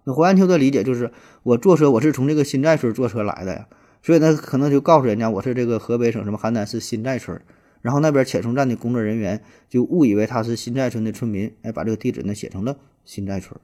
[0.03, 3.67] 那黄延秋的理解就是我坐车我是从这个新寨村坐车来的呀，
[4.03, 7.41] 所以呢可能就告诉人家我是这个河北省什么邯郸市新寨村。
[7.81, 13.59] 然后那边遣送站的工作人员就误以为他是新寨村的村民，哎，把这个地址呢写成了新寨村，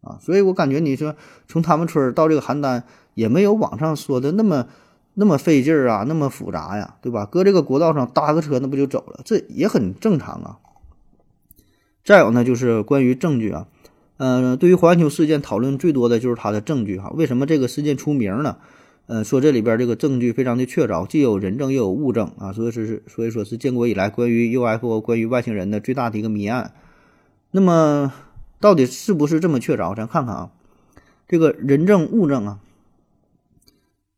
[0.00, 1.14] 啊，所以我感觉你说
[1.46, 2.82] 从他们村到这个邯郸
[3.14, 4.66] 也没有网上说的那么
[5.14, 7.24] 那么费劲儿啊，那么复杂呀，对吧？
[7.24, 9.20] 搁这个国道上搭个车，那不就走了？
[9.24, 10.58] 这也很正常啊。
[12.04, 13.66] 再有呢，就是关于证据啊，
[14.18, 17.10] 呃，对于环球事件讨论最多的就是它的证据哈。
[17.14, 18.58] 为什么这个事件出名呢？
[19.08, 26.74] 呃，说这里边这个证据非常的确凿，既有人证又有物证啊，所以说是所以说是建国以来关于 UFO、关于外星人的最大的一个谜案。
[27.52, 28.12] 那么
[28.58, 29.94] 到底是不是这么确凿？
[29.94, 30.50] 咱看看啊，
[31.28, 32.58] 这个人证物证啊，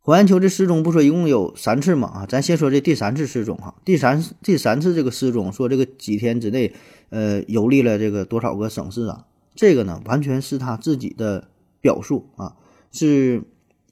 [0.01, 6.72] 火焰球这失踪不说一共有三次嘛啊，咱先说这第三次失踪哈，第三第三次这个失踪，说这个几天之内
[7.11, 11.48] 呃游历了这个多少个省市啊，这个呢完全是他自己的
[11.83, 12.57] 表述啊，
[12.90, 13.42] 是。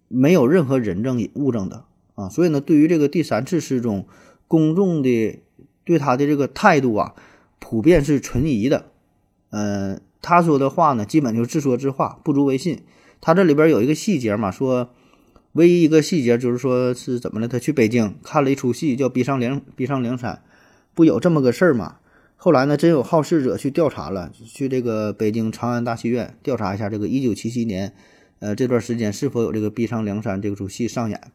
[0.09, 4.07] 没有任何人证物证的啊，所以呢，对于这个第三次失踪，
[4.49, 5.41] 公众的
[5.85, 7.15] 对他的这个态度啊，
[7.59, 8.87] 普遍是存疑的。
[9.51, 12.83] 嗯，他说的话呢，基本就是自说自话，不足为信。
[13.21, 14.91] 他这里边有一个细节嘛，说
[15.53, 17.49] 唯一一个细节就是说是怎么了？
[17.49, 20.35] 他去北京看了一出戏，叫《逼上梁逼上梁山》，
[20.95, 21.97] 不有这么个事儿吗？
[22.37, 27.93] 后来呢，真有好事者去调查了，去这个北京长安大戏院调查一下这个一九七七年。
[28.39, 31.33] 呃，这段时间是否有这个《逼上梁山》这出戏上演？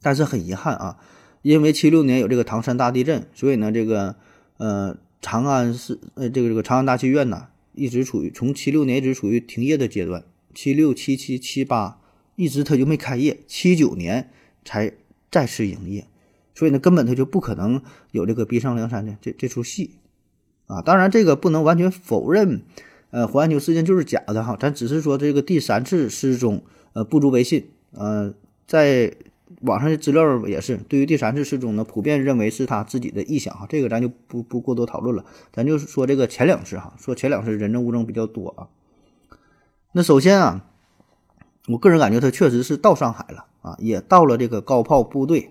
[0.00, 0.96] 但是很遗憾啊，
[1.42, 4.16] 因为七六年有这个唐山大地震，所以呢，这个
[4.56, 12.00] 呃长安市呃这个这个长安大戏院呢，一直处于从七六年一直处于停业的阶段，七六七七七八
[12.36, 14.30] 一直它就没开业，七九年
[14.64, 14.94] 才
[15.30, 16.06] 再次营业，
[16.54, 17.82] 所以呢，根本它就不可能
[18.12, 19.96] 有这个《逼上梁山》的这这出戏
[20.66, 20.80] 啊。
[20.80, 22.62] 当然，这个不能完全否认。
[23.10, 27.70] 呃，黄安秋事件就是假的哈，咱只是说这个第三次失踪，呃，不足为信。
[27.92, 28.32] 呃，
[28.66, 29.12] 在
[29.62, 38.68] 网上的资料也是，对于第三次失踪呢，普遍认为是他自己的臆想哈，这个咱就不不过多讨论了，咱就是说这个前两次哈，说前两次人证物证比较多啊。
[39.92, 40.64] 那首先啊，
[41.66, 45.50] 我个人感觉他确实是到上海了啊，也到了这个高炮部队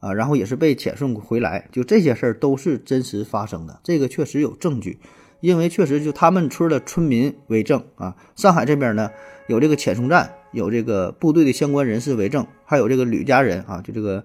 [0.00, 4.98] 啊，然后也是被遣送回来，就这些事儿都是真实发生的，这个确实有证据。
[5.44, 9.10] 因为确实就他们村的村民为证啊，上海这边呢
[9.46, 14.24] 有这个遣送站，有这个部队的相关人士为证，还有这个吕家人啊，就这个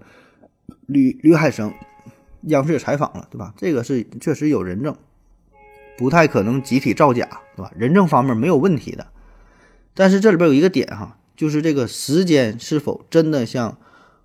[0.86, 1.74] 吕吕海生，
[2.44, 3.52] 央视采访了，对吧？
[3.58, 4.96] 这个是确实有人证，
[5.98, 7.70] 不太可能集体造假，对吧？
[7.76, 9.08] 人证方面没有问题的，
[9.92, 13.76] 但是这里边有一个点哈，就是这个时间是否真的像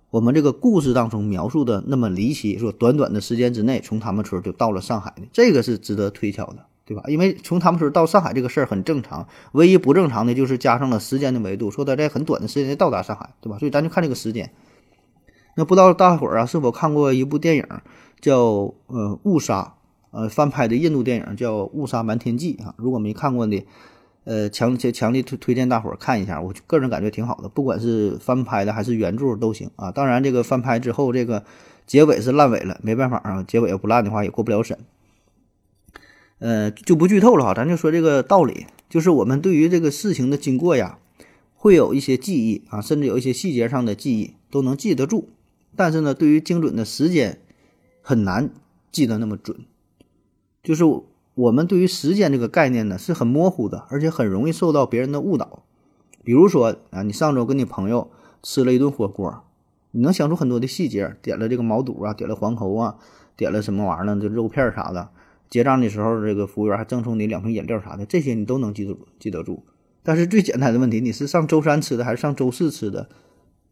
[0.08, 2.56] 我们这个故事当中描述的那么离奇？
[2.56, 5.26] 说短短的时间之内从他们村就到了上海呢？
[5.30, 6.64] 这个是值得推敲的。
[6.86, 7.02] 对吧？
[7.08, 13.58] 因为从他们村到上海这个事儿很正常，唯一不正常的就是加上了时间的维度，说他在很短的时间内到达上海，对吧？
[13.58, 14.52] 所以咱就看这个时间。
[15.56, 17.66] 那不知道大伙儿啊是否看过一部电影
[18.20, 18.42] 叫
[18.86, 19.62] 《呃误杀》，
[20.16, 22.74] 呃翻拍的印度电影叫《误杀瞒天记》啊？
[22.76, 23.66] 如果没看过的，
[24.24, 29.90] 呃强强强力推推荐大伙儿看一下，我个人感觉挺好的，不管是翻拍的还是原著都行啊。
[29.90, 31.42] 当然这个翻拍之后，这个
[31.86, 34.78] 结尾是烂尾了，没办法啊，结尾要不烂的话也过不了审。
[36.38, 40.98] 呃，就不剧透了哈，咱就说这个道理，就是我们对于这个事情的经过呀，
[41.54, 45.30] 会有一些记忆啊，甚至有一些细节上的记忆都能记得住，
[45.74, 47.40] 但是呢，对于精准的时间
[48.02, 48.50] 很难
[48.92, 49.64] 记得那么准。
[50.62, 50.84] 就是
[51.34, 55.62] 我们对于时间这个概念呢是很模糊的，而且很容易受到别人的误导。
[56.22, 58.10] 比如说啊，你上周跟你朋友
[58.42, 59.42] 吃了一顿火锅，
[59.92, 62.96] 你能想出很多的细节，点了这个毛肚啊，点了黄喉啊，
[63.36, 64.18] 点了什么玩意儿呢？
[64.20, 65.08] 这肉片啥的。
[65.48, 69.64] 结账的时候，这个服务员还赠送你两瓶饮料啥的，这些你都能记住记得住。
[70.02, 73.08] 但是最简单的问题，你是上周三吃的还是上周四吃的，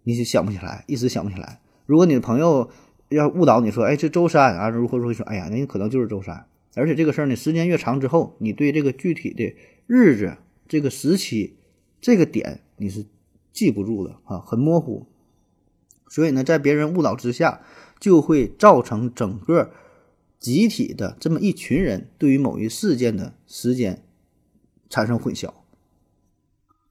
[0.02, 1.60] 你是想不起来，一时想不起来。
[1.86, 2.70] 如果你的朋友
[3.08, 6.46] 要误导你说，哎，这周三啊，如何如何说，哎呀，那可能就是周三。
[6.74, 9.54] 而且这个事儿呢，时间越长之后，你对这个具体的
[9.86, 11.56] 日子、这个时期、
[12.00, 13.06] 这个点，你是
[13.52, 15.06] 记不住的啊，很模糊。
[16.08, 17.60] 所以呢，在别人误导之下，
[18.00, 19.70] 就会造成整个。
[20.44, 24.02] 集体的这么一群人对于某一事件的时间
[24.90, 25.48] 产生混淆。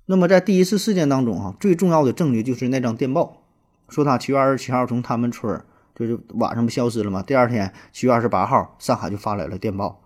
[0.08, 3.44] 那么在第一次事件当中啊，最重要的证据就是那张电报，
[3.88, 7.22] 说他七月二十七号从他们村儿就是晚上不消失了吗？
[7.22, 10.02] 第二天七月二十八号，上海就发来了电报，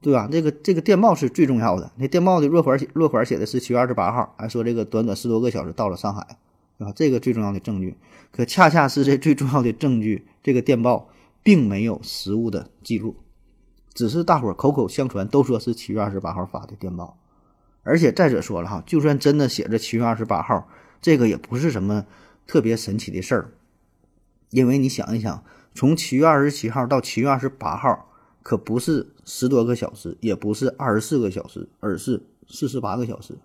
[0.00, 0.28] 对吧？
[0.28, 1.92] 这个这个电报是最重要的。
[1.94, 6.36] 那电报的落款落款写的是七月二十八号，还说这个短短十多个小时到了上海，
[6.78, 7.96] 啊，这个最重要的证据，
[8.32, 11.08] 可恰恰是这最重要的证据，这个电报。
[11.46, 13.14] 并没有实物的记录，
[13.94, 17.20] 只是大伙儿口口相传，都说是七月二十八号发的电报。
[17.84, 20.66] 而且再者说了哈，就算真的写着七月二十八号，
[21.00, 22.04] 这个也不是什么
[22.48, 23.52] 特别神奇的事儿。
[24.50, 28.10] 因为你想一想，从七月二十七号到七月二十八号，
[28.42, 33.38] 可不是十多个小时，也不是二十四个小时，而是四十八个小时。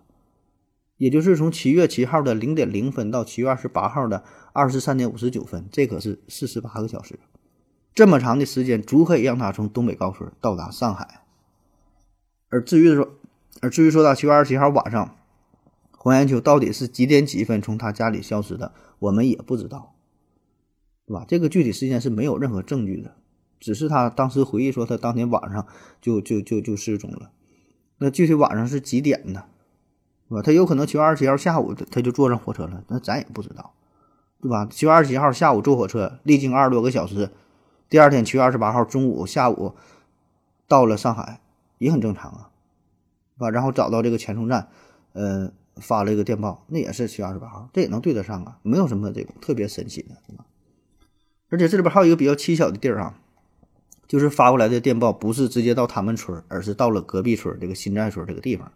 [0.96, 7.20] 也就是从七月七号的零点零分到七月二十八号的二十三点五十九分，这可是四十八个小时，
[7.94, 11.20] 这么长的时间足可以让他从东北高速到达上海。
[12.48, 13.08] 而至于说，
[13.60, 15.16] 而至于说到七月二十七号晚上，
[15.96, 19.94] 黄延秋到底是几点几分从他家里消失的，我们也不知道，
[21.06, 21.24] 对吧？
[21.26, 23.14] 这个具体时间是没有任何证据的，
[23.60, 25.66] 只是他当时回忆说他当天晚上
[26.00, 27.30] 就就就就失踪了。
[27.98, 29.44] 那具体晚上是几点呢？
[30.28, 30.42] 对吧？
[30.42, 33.74] 他有可能七月二十七号下午他就坐上火车了，那咱也不知道，
[34.40, 34.66] 对吧？
[34.70, 37.30] 七月二十七号下午坐火车，历经二十多个小时，
[37.92, 39.74] 第二天七月二十八号中午下午
[40.66, 41.42] 到了上海，
[41.76, 42.50] 也很正常啊，
[43.34, 43.50] 是吧？
[43.50, 44.70] 然后找到这个前送站，
[45.12, 50.46] 呃，发了一个电报，那也是七月二十八号，这也能对得上啊，没有什么这个特别神奇的，是吧？
[51.50, 53.20] 而且这里边还有一个比较蹊跷的地儿啊，
[54.08, 58.72] 就是发过来的电报不是直接到他们村，而是到了隔壁村这个新寨村这个地方。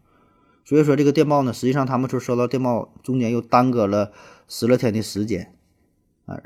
[0.62, 4.12] 所以说这个电报呢，实际上他们村收到电报中间又耽搁了
[4.46, 5.54] 十来天的时间，
[6.26, 6.38] 啊，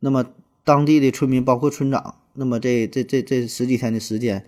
[0.00, 0.24] 那么
[0.64, 4.44] 当地的村民包括村长，那么这这这这十几天的时间，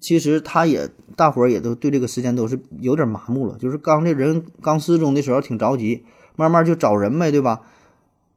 [0.00, 7.62] 其实他也大伙儿也都对这个时间都是有点麻木了，就是刚这人刚失踪的时候挺着急，慢慢就找人呗，对吧？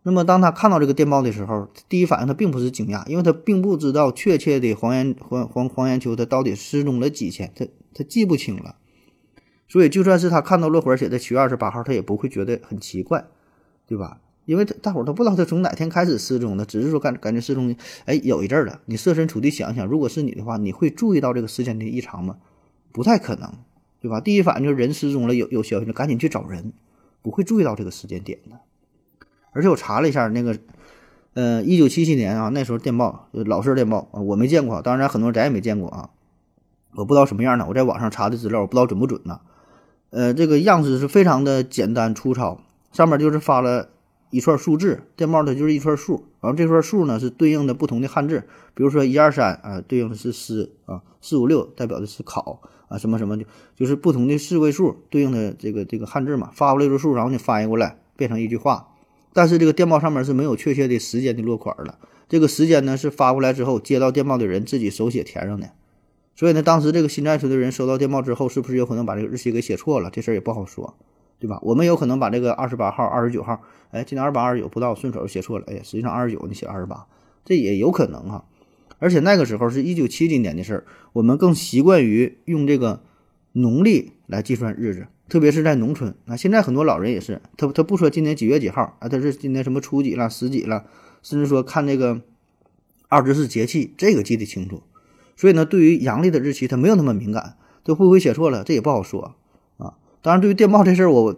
[0.04, 8.76] 那么当他看到这个电报的时候，第一反应他并不是惊讶，因为他并不知道确切的黄延黄黄黄延秋他到底失踪了几天，他他记不清了。
[9.68, 13.28] 所以，就算是他看到落款写的七月二十八号，他也不会觉得很奇怪，
[13.86, 14.20] 对吧？
[14.50, 17.76] 因为大伙儿都不知道他从哪天开始失踪的，只是说感感觉失踪，
[18.06, 18.80] 哎，有一阵儿了。
[18.88, 22.38] 你设身处地想想，如果是你的话，你会注意到这个时间的异常吗？
[22.92, 23.54] 不太可能，
[24.02, 24.20] 对吧？
[24.20, 26.74] 第一反应就是人失踪了，有有消息了，赶紧去找人，
[27.22, 28.58] 不会注意到这个时间点的。
[29.52, 30.58] 而且我查了一下，那个，
[31.36, 36.10] 呃，一九七七年啊，那时候电报，老式电报啊，我没见过，当然很多人咱也没见过啊，
[36.96, 37.68] 我不知道什么样的。
[37.68, 39.42] 我在网上查的资料，我不知道准不准呢。
[40.10, 42.60] 呃，这个样式是非常的简单粗糙，
[42.92, 43.90] 上面就是发了
[44.30, 58.90] 一串数字，电报它就是一串数，然后这串数呢是对应的不同的汉字，比如说一二三啊，对应的是诗啊，四五六代表的是考啊，什么什么就就是不同的四位数对应的这个这个汉字嘛，发过来一个数，然后你翻译过来变成一句话，
[59.34, 65.72] 但是这个电报上面是没有确切的时间的落款的，这个时间呢是发过来之后接到电报的人自己手写填上的。
[66.36, 70.10] 所以呢，当时这个新寨村的人收到电报之后，是不是有可能把这个日期给写错了？
[70.10, 70.96] 这事儿也不好说，
[71.40, 71.58] 对吧？
[71.62, 73.62] 我们有可能把这个二十八号、二十九号，
[73.92, 77.08] 哎，今年二八二十九不到，顺手写错了，哎，实际上二十九你写二十八，
[77.46, 78.46] 这也有可能哈。
[79.00, 83.02] 而且那个时候是一九七几年的事儿，我们更习惯于用这个
[83.54, 86.14] 农历来计算日子，特别是在农村。
[86.26, 90.84] 那现在很多老人也是，他他不说今年几月几号啊，他是今年什么初几了、十几了，
[91.24, 92.22] 甚至说看这个
[93.08, 94.84] 二十四节气，这个记得清楚。
[95.38, 99.36] 所以呢，对于阳历的日期，他没有那么敏感，这会不会写错了，这也不好说。
[100.22, 101.36] 当然，对于电报这事儿，我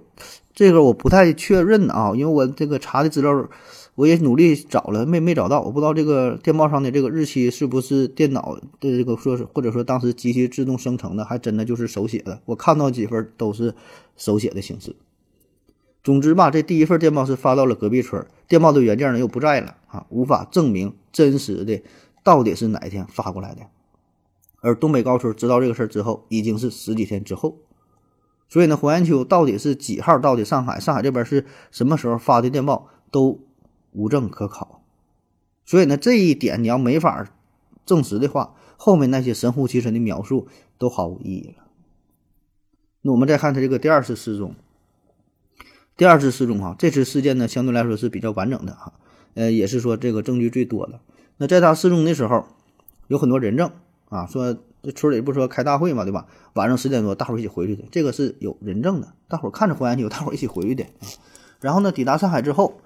[0.54, 3.48] 这个我不太确认啊，因为我这个查的资料，
[3.96, 5.62] 我也努力找了，没没找到。
[5.62, 12.42] 我不知道这个电报上的这个日期是不是电脑的这个说是，或者说当时机器自动生成的，还真的就是手写的。
[12.46, 13.76] 我看到几份都是
[14.18, 14.96] 手写的形式。
[16.04, 21.84] 总之吧，这第一份电报是发到了隔壁村，电报的原件呢又不在了啊，无法证明真实的
[22.24, 23.62] 到底是哪一天发过来的。
[24.62, 27.58] 而东北高村知道这个事儿之后，已经是十几天之后，
[28.52, 30.78] 所以呢，黄延秋到底是几号到的上海？
[30.78, 33.40] 上海这边是什么时候发的电报都
[33.94, 34.84] 无证可考。
[35.64, 37.32] 所以呢，这一点你要没法
[37.86, 41.64] 证实的话，后面那些神乎其神的描述都毫无意义了。
[43.04, 44.54] 那我们再看他这个第二次失踪，
[45.96, 48.92] 第二次失踪啊，这次事件呢相对来说是比较完整的哈，
[49.36, 51.00] 呃，也是说这个证据最多的。
[51.38, 52.46] 那在他失踪的时候，
[53.08, 53.72] 有很多人证。
[54.10, 56.26] 啊，说这村里不说开大会嘛，对吧？
[56.54, 59.14] 晚上十点多，大伙一起回去的，这个是有人证的。
[59.28, 60.86] 大伙看着黄延秋， 大伙一起回去的。
[61.60, 62.82] 然后呢，抵达上海之后，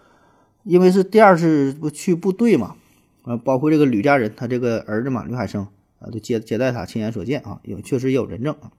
[0.64, 2.76] 因为是第二次不去部队嘛，
[3.24, 5.68] 啊，包括这个吕家人，他这个儿子嘛，吕海生
[6.00, 8.72] 啊，都接接待他，亲眼所见啊，有确实也有人证啊。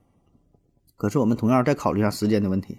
[0.96, 2.78] 可是我们同样再考虑一下时间的问题，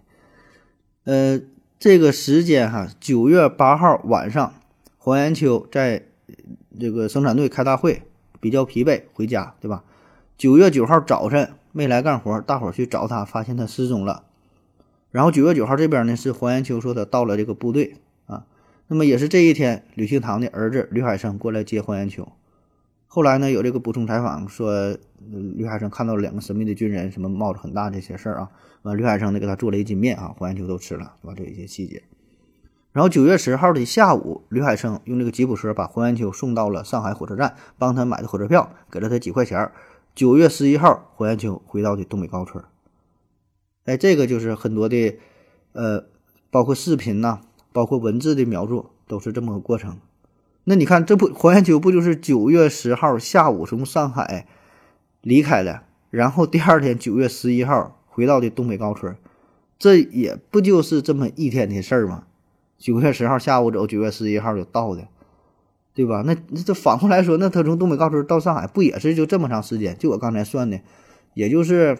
[1.05, 1.41] 呃，
[1.79, 4.53] 这个时间哈，九月八号晚上，
[4.97, 6.03] 黄延秋在
[6.79, 8.03] 这个生产队开大会。
[8.39, 9.83] 比较疲惫，回家，对吧？
[10.37, 14.25] 九月九号早晨没来干活，大伙儿去找他，发现他失踪了。
[15.09, 17.95] 然后九月九号这边呢，是黄延秋说他到了这个部队
[18.27, 18.45] 啊。
[18.85, 22.31] 那么也是这一天，吕庆堂的儿子吕海生过来接黄延秋。
[23.07, 24.95] 后来呢，有这个补充采访说，
[25.55, 28.51] 吕海生看到了两个神秘的军人，什么帽子很大这些事儿啊。
[28.83, 31.33] 完，吕海生呢给他做了一斤面啊，黄延秋都吃了，对吧？
[31.35, 32.03] 这一些细节。
[32.91, 39.71] 然后九月十号的下午，吕海生用这个吉普车把黄延秋送到了上海火车站，帮他买的火车票，给了他几块钱儿。
[40.17, 42.63] 九月十一号，黄延秋回到的东北高村。
[43.85, 45.15] 哎，这个就是很多的
[45.73, 46.05] 呃，
[46.49, 47.41] 包括视频呐、
[47.71, 49.99] 包括文字的描述，都是这么个过程。
[50.63, 54.47] 那你看，这不黄延秋不就是九月十号下午从上海
[55.21, 59.15] 离开了，然后第二天九月十一号回到的东北高村，
[59.77, 62.23] 这也不就是这么一天的事儿吗？
[62.79, 65.07] 九月十号下午走，九月十一号就到的，
[65.97, 66.21] 对吧？
[66.27, 69.97] 那那这反过来说，那他从东北高村到上海，不也是就这么长时间？
[69.97, 70.79] 就我刚才算的，
[71.33, 71.97] 也就是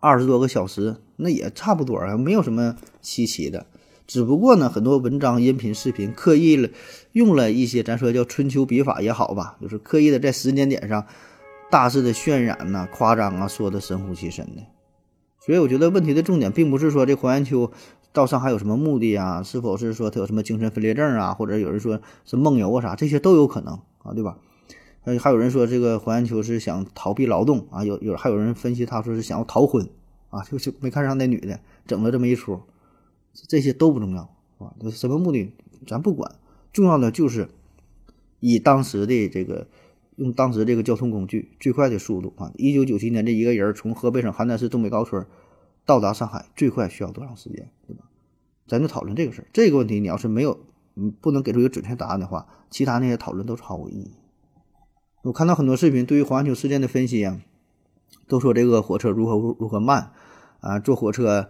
[0.00, 3.66] 二十多个小时，那也差不多啊，没有什么稀奇的。
[4.06, 6.70] 只不过呢，很多文章、音频、视频刻意了
[7.12, 11.04] 用了一些咱说叫春秋笔法也好吧，就是刻意的在时间点上
[11.70, 14.62] 大肆的渲染呐、夸张啊，说的神乎其神的。
[15.44, 17.70] 所以我觉得问题的重点并不是说这黄延秋
[18.16, 24.38] 到上海有什么目的啊，是否是说他有什么精神分裂症啊，或者有人说是梦游啊啥，这些都有可能啊，对吧？
[25.02, 29.86] 还还有人说这个黄延秋是想逃避劳动啊，有有还有人分析他说是想要逃婚
[30.30, 32.58] 啊，就就没看上那女的，整了这么一出。
[33.46, 34.22] 这些都不重要
[34.56, 35.52] 啊，什么目的
[35.86, 36.36] 咱不管，
[36.72, 37.50] 重要的就是
[38.40, 39.66] 以当时的这个
[40.16, 45.26] 用当时这个交通工具最快的速度啊，一九九七年这一个人从河北省邯郸市东北高村
[45.86, 48.04] 到达上海最快需要多长时间，对吧？
[48.66, 49.48] 咱就讨论这个事儿。
[49.52, 50.58] 这个问题你要是没有
[50.96, 54.10] 嗯不能给出一个准确答案的话，其他那些讨论都是毫无意义。
[55.22, 57.40] 我看到很多视频对于黄安秋事件的分析啊，
[58.28, 60.12] 都说这个火车如何如何慢
[60.60, 61.48] 啊，坐火车。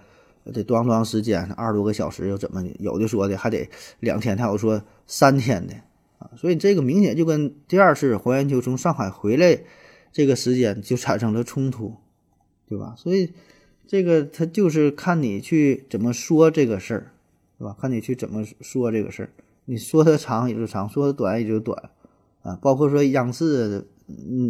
[0.54, 1.42] 得多长多长时间？
[1.54, 2.70] 二十多个小时又怎么的？
[2.78, 3.68] 有的说的还得
[3.98, 5.74] 两天，还有说三天的
[6.18, 6.30] 啊！
[6.36, 9.58] 所以这个明显就跟第二次黄延秋从上海回来
[10.12, 11.96] 这个时间就产生了冲突，
[12.68, 12.94] 对吧？
[12.96, 13.34] 所以
[13.86, 17.12] 这个他就是看你去怎么说这个事儿，
[17.58, 17.76] 是吧？
[17.80, 19.30] 看你去怎么说这个事儿。
[19.66, 21.90] 你说的长也就长，说的短也就短
[22.42, 22.58] 啊。
[22.60, 23.86] 包括说央视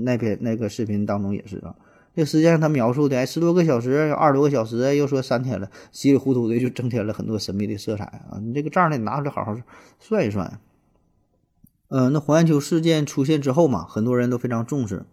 [0.05, 1.75] 那篇那个视频当中也是啊。
[2.15, 8.41] 这时间他描述的，哎，十多个小时，二十多个小时，又说三天了，稀里糊涂的就增添了很多神秘的色彩啊！
[8.43, 9.55] 你这个账呢，你拿出来好好
[10.01, 10.59] 算一算。
[11.89, 15.05] 嗯，那黄延秋事件出现之后嘛，很多人都非常重视。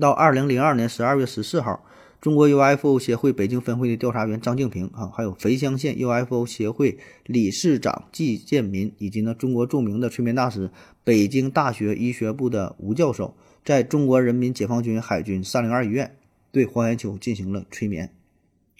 [0.00, 1.84] 到二零零二年十二月十四号，
[2.20, 10.70] 中国 UFO 协会北京分会的调查员张静平啊，还有肥乡县 UFO 协会理事长季建民，以及呢中国著名的催眠大师、
[11.04, 16.16] 北京大学医学部的吴教授，在中国人民解放军海军三零二医院。
[16.50, 18.10] 对黄延秋进行了催眠，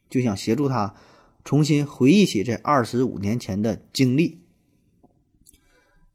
[0.09, 0.95] 就想协助他
[1.45, 4.39] 重新回忆起这二十五年前的经历。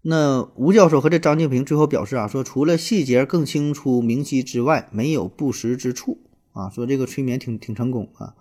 [0.01, 6.19] 那吴教授和这张静平最后表示啊，说除了细节更清楚明晰之外，没有不实之处
[6.54, 6.70] 啊。
[6.70, 8.34] 说这个催眠挺挺成功啊。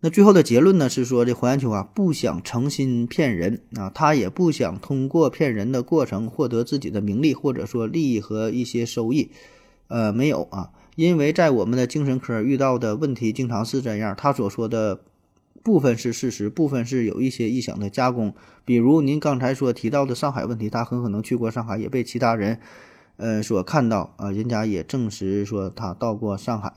[0.00, 9.30] 那最后的结论呢是说，这黄延秋啊不想诚心骗人啊，他也不想通过骗人的过程获得自己的名利或者说利益和一些收益。
[9.88, 10.70] 呃，没有啊。
[10.96, 15.00] 因为在我们的精神科遇到的问题经常是这样，他所说的
[15.62, 18.34] 部分是事实，部分是有一些臆想的加工。
[18.64, 22.60] 比如您刚才所提到的上海问题，他很可能去过上海，也被其他人，
[23.16, 26.72] 呃，所看到啊，人家也证实说他到过上海。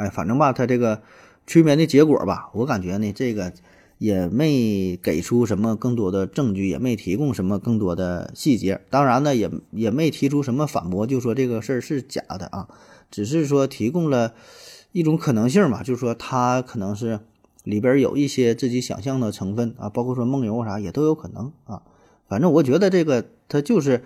[0.00, 1.02] 哎，反正吧，他这个
[1.46, 3.52] 催眠的结果吧，我感觉呢，这个。
[4.00, 8.80] 也没给出什么更多的证据，也没提供什么更多的细节。
[8.88, 12.66] 当然呢，也也没提出什么反驳，就说这个事儿是假的啊。
[13.10, 14.32] 只是说提供了
[14.92, 17.20] 一种可能性嘛，就是说他可能是
[17.62, 21.82] 里边有一些自己想象的成分啊，包括说梦游啥也都有可能啊。
[22.26, 24.02] 反正我觉得这个他就是。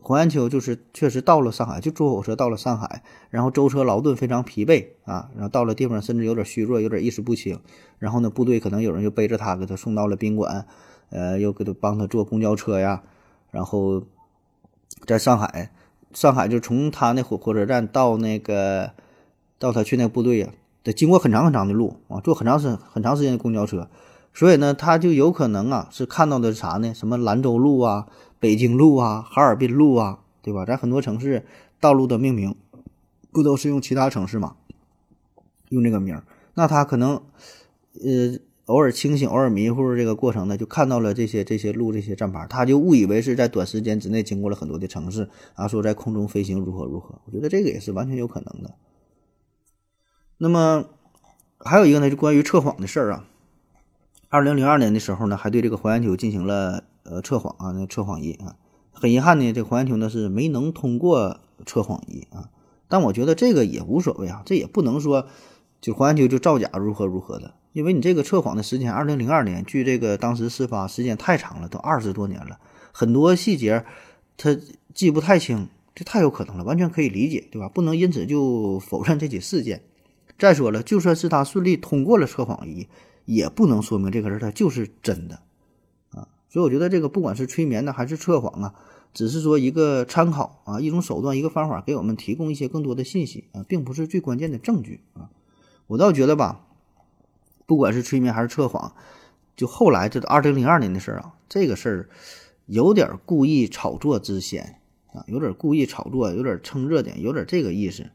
[0.00, 5.30] 黄延秋就是确实到了上海，就坐火车到了上海，然后舟车劳顿，非常疲惫啊。
[5.34, 7.58] 然后到了地方，甚至有点虚弱，有点意识不清。
[7.98, 10.66] 然后呢，部队可能有人就背着他，给他送到了宾馆，
[11.10, 13.02] 呃，又给他帮他坐公交车呀。
[13.50, 14.04] 然后
[15.06, 15.72] 在上海，
[16.12, 18.92] 上海就从他那火火车站到那个
[19.58, 20.48] 到他去那个部队呀，
[20.84, 23.88] 得经过很长很长的路啊，坐很长时很长时间的公交车。
[24.32, 26.92] 所以呢，他就有可能啊，是看到的啥呢？
[26.92, 28.06] 什么兰州路啊？
[28.38, 30.64] 北京路啊，哈尔滨路啊，对吧？
[30.64, 31.44] 在很多城市
[31.80, 32.54] 道路的命名，
[33.32, 34.56] 不都是用其他城市吗？
[35.70, 36.22] 用这个名儿，
[36.54, 37.22] 那他可能，
[37.94, 47.20] 呃，偶尔清醒，偶尔迷糊，这个过程呢，就看到了这些这些路、这些站牌，他就误以为是在短时间之内经过了很多的城市啊，说在空中飞行如何如何。
[47.24, 48.74] 我觉得这个也是完全有可能的。
[50.38, 50.84] 那么
[51.58, 53.26] 还有一个呢，就关于测谎的事儿啊。
[54.28, 56.84] 二零零二年的时候呢，还对这个黄延秋进行了。
[57.08, 58.56] 呃，测谎啊，那测谎仪啊，
[58.92, 62.50] 很遗憾呢，这黄延秋呢是没能通过测谎仪啊。
[62.88, 65.26] 但我觉得这个也无所谓啊，这也不能说
[65.80, 72.58] 就黄延秋就造假如何如何的，因为你这个测谎的时间，二零零二年，距这个当时事发时间太长了，都二十多年了，
[72.92, 73.84] 很多细节
[74.36, 74.56] 他
[74.94, 77.68] 记不太清，这太有可能了，完全可以理解，对吧？
[77.68, 79.82] 不能因此就否认这起事件。
[80.38, 82.86] 再说了，就算是他顺利通过了测谎仪，
[83.24, 85.40] 也不能说明这个事儿它就是真的。
[86.48, 88.74] 所以我觉得这个不管是催眠呢还是测谎啊，
[89.12, 95.30] 只是说一个参考啊，一种手段，一个方法，给我们提供一些更多的信息啊，并不是最关键的证据啊。
[95.86, 96.66] 我倒觉得吧，
[97.66, 98.94] 不管是催眠还是测谎，
[99.56, 102.08] 就后来这二零零二年的事儿啊，这个事儿
[102.66, 104.80] 有点故意炒作之嫌
[105.12, 108.10] 啊，有点故意炒作，有点蹭热点，有点这个意思。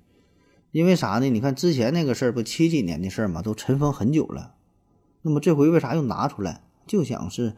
[0.71, 1.29] 因为啥呢？
[1.29, 4.53] 你看之前那个事儿不七几年的事儿嘛，都尘封很久了。
[5.21, 6.63] 那么这回为啥又拿出来？
[6.87, 7.55] 就想是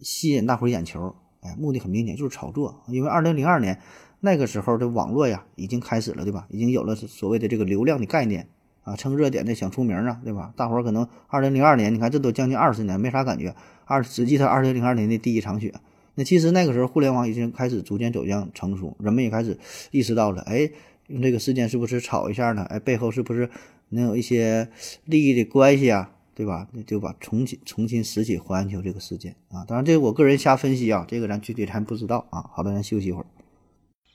[0.00, 2.82] 吸引大伙眼球，哎，目的很明显，就是炒作。
[2.88, 3.80] 因为二零零二年
[4.20, 6.46] 那个时候的网络呀，已经开始了，对吧？
[6.50, 8.48] 已经有了所谓的这个流量的概念
[8.82, 10.52] 啊，蹭热点的想出名啊，对吧？
[10.56, 13.54] 大伙儿可能二零零二年，你看这都将近二十年，没啥感觉。
[13.84, 15.74] 二只记得二零零二年的第一场雪。
[16.14, 19.58] 那其实那个时候互联网已经开始逐渐走向成熟，人们也开始
[19.90, 20.70] 意识到了，哎。
[21.08, 22.64] 用这个事件是不是炒一下呢？
[22.64, 23.48] 哎，背后是不是
[23.88, 24.68] 能有一些
[25.06, 26.10] 利益的关系啊？
[26.38, 26.68] 对吧？
[26.70, 29.64] 那就把重新重新拾起环球这个事件啊。
[29.64, 32.48] 当然，这我个人瞎分析啊，这个咱具体咱不知道啊。
[32.54, 33.26] 好的，咱休息一会儿。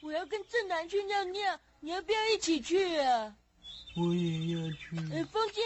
[0.02, 3.36] 我要跟正南去尿尿，你要不要一起去啊？
[3.98, 4.98] 我也要去。
[5.12, 5.62] 哎，风姐，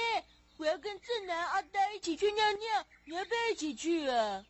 [0.58, 4.44] 我要跟正南、阿呆一起去尿尿，你要不要一起去啊？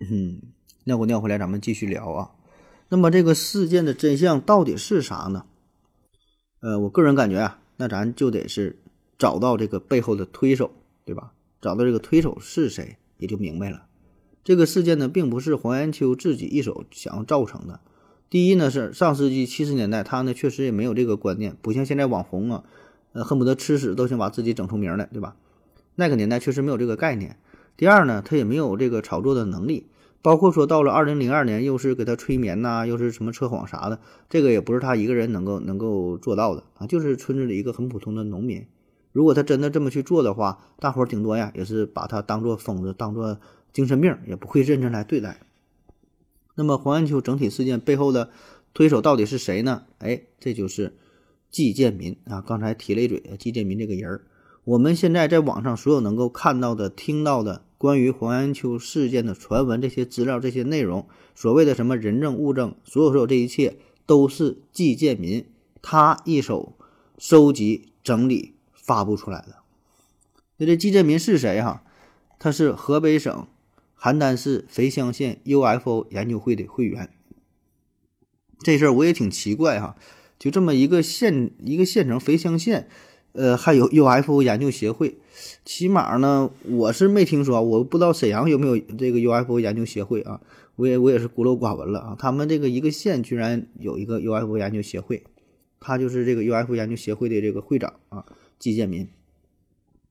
[0.00, 0.52] 嗯，
[0.82, 2.32] 尿过尿回来，咱们继续聊啊。
[2.88, 5.46] 那么这个事件的真相到底是啥呢？
[6.60, 8.76] 呃，我个人感觉啊，那咱就得是
[9.18, 10.70] 找到这个背后的推手，
[11.06, 11.32] 对吧？
[11.62, 13.86] 找到这个推手是谁，也就明白了。
[14.44, 17.80] 这个事件呢，并不是黄延秋自己一手想要造成的。
[18.28, 22.64] 第一呢，是上世纪七十年代，他呢确实也没有这个观念，不像现在网红啊，
[23.12, 25.36] 呃，恨不得吃屎都想把自己整出名来，对吧？
[25.94, 27.38] 那个年代确实没有这个概念。
[27.78, 29.86] 第二呢，他也没有这个炒作的能力。
[30.22, 38.66] 包括说到了二零零二年，又是给他催眠呐，又是什么测谎啥的，这个也不是他一个人能够能够做到的啊，就是村子里一个很普通的农民。
[39.12, 43.40] 如果他真的这么去做的话，大伙儿顶多呀也是把他当做疯子，当做
[43.72, 45.40] 精神病，也不会认真来对待。
[46.54, 48.28] 那么黄安秋整体事件背后的
[48.74, 49.84] 推手到底是谁呢？
[49.98, 50.92] 哎，这就是
[51.50, 52.42] 季建民啊。
[52.42, 54.20] 刚才提了一嘴，季建民这个人儿，
[54.64, 57.62] 我们现在在网上所有能够看到的、听到的。
[57.80, 65.46] 关于黄延秋事件的传闻，这些资料、这些内容，所谓的什么人证物证，所有所有这一切，都是季建民
[65.80, 66.76] 他一手
[67.16, 69.56] 收集、整理、发布出来的。
[70.58, 71.82] 那这季建民是谁哈？
[72.38, 73.48] 他是河北省
[73.98, 77.08] 邯郸市肥乡县 UFO 研究会的会员。
[78.58, 79.96] 这事儿我也挺奇怪哈，
[80.38, 82.90] 就这么一个县，一个县城肥乡县。
[83.32, 85.18] 呃，还有 UFO 研究协会，
[85.64, 90.40] 起码呢，我是没听说，我不知道沈阳有没有这个 UFO 研究协会啊？
[90.74, 92.16] 我也我也是孤陋寡闻了啊。
[92.18, 95.22] 他们这个一个县居然有一个 UFO 研究协会，
[95.78, 98.24] 他就是这个 UFO 研究协会的这个会长啊，
[98.58, 99.06] 季建民。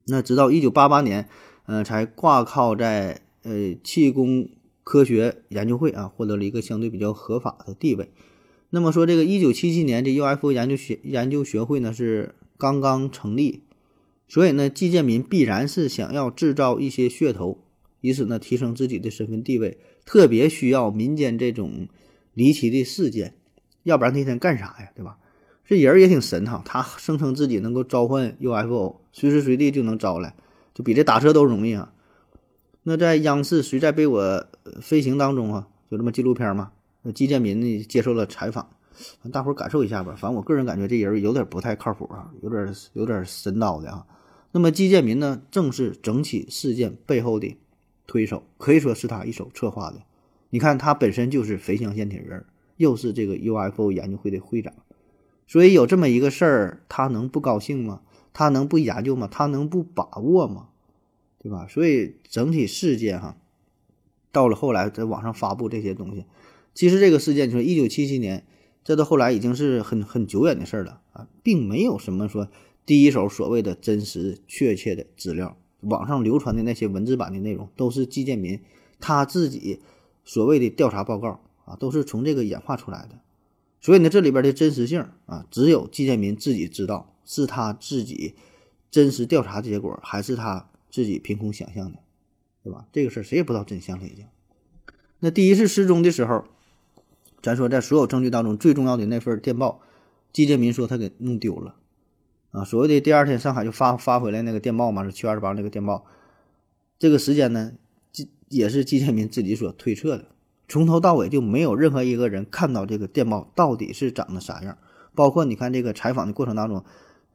[0.05, 1.27] 那直到一九八八年，
[1.65, 4.47] 呃，才挂靠在呃气功
[4.85, 8.09] 科学研究会啊，获得了一个相对比较合法的地位。
[8.69, 12.35] 那么说，这个一九七七年这 UFO 研究学研究学会呢是。
[12.59, 13.63] 刚刚成立，
[14.27, 17.57] 所以呢，季建民必然是想要制造一些噱头，
[18.01, 21.87] 以此呢提升自己的身份地位，特别需要民间这种
[22.33, 23.35] 离奇的事件，
[23.83, 25.17] 要不然那天干啥呀，对吧？
[25.65, 30.35] 这人也挺神哈，他声称自己能够召唤 UFO，随时随地就能招来，
[30.73, 31.93] 就比这打车都容易啊。
[32.83, 34.45] 那在央视《谁在被我
[34.81, 36.71] 飞行》当中啊，就这么纪录片嘛，
[37.15, 38.69] 季建民呢接受了采访。
[39.31, 40.15] 大伙儿感受一下吧。
[40.17, 44.05] 反正我个人感觉这人有点不太靠谱啊，有点有点神叨的啊。
[44.51, 47.55] 那么季建民呢，正是整起事件背后的
[48.07, 50.01] 推手，可以说是他一手策划的。
[50.49, 52.43] 你看他本身就是肥乡县的人，
[52.77, 54.73] 又是这个 UFO 研究会的会长，
[55.45, 58.01] 所以有这么一个事儿，他能不高兴吗？
[58.33, 59.27] 他能不研究吗？
[59.29, 60.69] 他能不把握吗？
[61.37, 61.67] 对吧？
[61.67, 63.37] 所以整体事件哈，
[64.31, 66.25] 到了后来在网上发布这些东西，
[66.73, 68.45] 其实这个事件就是一九七七年。
[68.83, 72.49] 这到后来已经是很很久远的事儿了啊，并没有什么说
[72.85, 78.59] 第一手所谓的真实确切的资料，网上流传的那些文字版的内容都是季建民
[78.99, 79.79] 他自己
[80.23, 83.19] 所谓的调查报告啊，都是从这个演化出来的。
[83.79, 88.33] 所以呢，这里边的真实性啊，只有季建民自己知道，是他自己
[88.89, 91.99] 真实调查结果，还是他自己凭空想象的，
[92.63, 92.87] 对吧？
[92.91, 94.25] 这个事儿谁也不知道真相了已经。
[95.19, 96.45] 那第一次失踪的时候。
[97.41, 99.81] 咱说，在所有证据当中最重要的那份电报，
[100.33, 101.75] 季建民说他给弄丢了，
[102.51, 106.05] 啊，所谓的第二天上海就发发回来那个电报嘛，是七月二十八那个电报，
[106.97, 107.71] 这个时间呢，
[108.11, 110.25] 季也是季建民自己所推测的，
[110.67, 114.77] 从头到尾就没有任何一个人看到这个电报到底是长得啥样，
[115.15, 116.83] 包括你看这个采访的过程当中，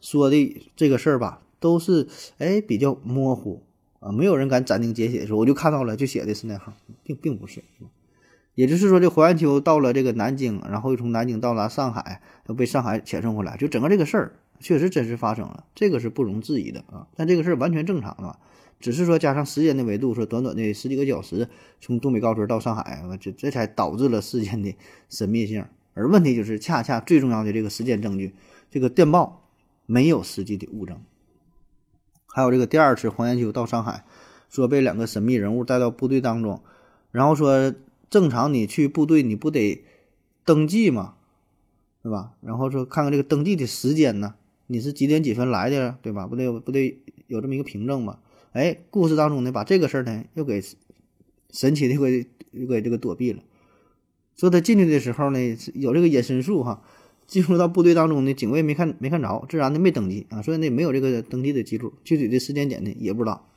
[0.01, 3.63] 说的这个事儿吧，都是哎比较模糊。
[4.01, 7.65] 啊，没有人敢斩钉截铁说，我就看到了，就写的是那行，并并不是。
[8.55, 17.09] 也就是说，这黄延秋到了这个南京，然后又从南京到达上海，又被上海遣送回来，就整个这个事儿确实真实发生了，这个是不容置疑的啊。
[17.17, 18.39] 但这个事儿完全正常啊，
[18.79, 21.49] 只是说加上时间的维度，说短短的十几个小时
[21.81, 24.77] 从东北高村到上海，这这才导致了事件的
[25.09, 25.65] 神秘性。
[25.95, 28.37] 而问题就是，恰恰最重要的这个时间证据，
[28.71, 29.49] 这个电报
[29.87, 31.01] 没有实际的物证。
[32.29, 34.05] 还有这个第二次黄延秋到上海，
[34.49, 36.63] 说被两个神秘人物带到部队当中，
[37.11, 37.75] 然后说。
[38.11, 39.85] 正常，你去部队，你不得
[40.45, 41.15] 登记吗？
[42.03, 42.35] 对吧？
[42.43, 44.35] 然后说看看这个登记的时间呢？
[44.67, 46.27] 你是几点几分来的，对吧？
[46.27, 48.19] 不得不得有这么一个凭证吗？
[48.53, 50.63] 哎，故事当中呢，把这个事儿呢又给
[51.51, 53.43] 神奇的给又给这个躲避了。
[54.37, 55.39] 说他进去的时候呢，
[55.75, 56.83] 有这个隐身术哈，
[57.27, 63.49] 进入到部队当中呢，警卫没看没看着，自然的没登记啊，所以呢没有这个登记的记录，具体的时间点呢也不知道。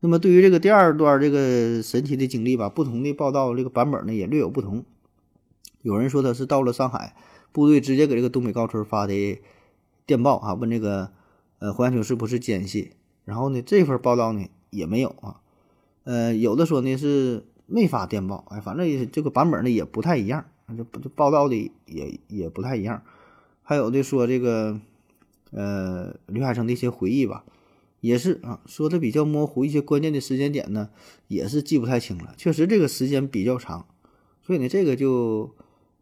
[0.00, 4.84] 那么对于这个第二段这个神奇的经历吧，不同的报道这个版本呢也略有不同。
[5.80, 7.16] 有人说他是到了上海，
[7.50, 9.40] 部队直接给这个东北高村发的
[10.04, 11.10] 电报啊，问这个
[11.58, 12.92] 呃黄延秋是不是奸细。
[13.24, 15.40] 然后呢这份报道呢也没有啊，
[16.04, 20.44] 呃有的说呢是没发电报，哎反正这个版本呢也不太一样，
[20.76, 23.02] 这这报道的也也不太一样。
[23.62, 24.78] 还有的说这个
[25.52, 27.44] 呃刘海生的一些回忆吧。
[28.06, 30.90] 也是啊，说的比较模糊，一些关键的时间点呢，
[31.26, 32.34] 也是记不太清了。
[32.36, 33.84] 确实这个时间比较长，
[34.42, 35.52] 所以呢，这个就，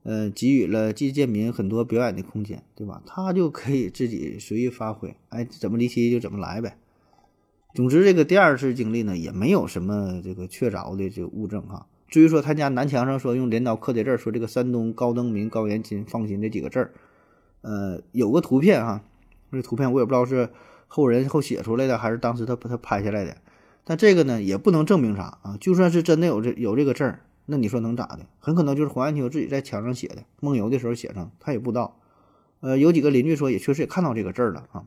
[0.03, 3.03] 呃，给予了季建民很多表演的空间，对吧？
[3.07, 6.77] 他就可以自己随意发挥，哎，怎么离奇就怎么来呗。
[7.75, 11.87] 总之，这个第二次经历呢，也没有什么这个确凿的这个物证哈。
[12.09, 16.93] 至于说他家南墙上说用镰刀刻的字儿，说这个山东高登民、高延金、放心这几个字儿，
[17.63, 19.03] 呃，有个图片哈，
[19.51, 20.51] 这图片我也不知道是。
[20.95, 23.39] 后人后写出来的还是当时他他拍下来的，
[23.83, 25.59] 但这个呢也不能证明啥啊。
[25.61, 27.17] 就算是真的有这有这个字，
[27.47, 28.27] 那你说能咋的？
[28.39, 31.99] 很可能就是黄延秋自己在墙上写的，梦游的时候写上，他也不知道。
[32.61, 34.85] 呃，有几个邻居说也确实也看到这个字儿了啊。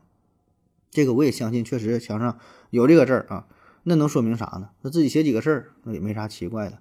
[0.91, 2.39] 这个我也相信，确实墙上
[2.69, 3.45] 有这个字儿啊。
[3.83, 4.69] 那能说明啥呢？
[4.81, 6.79] 他自己写几个字儿，那也没啥奇怪的。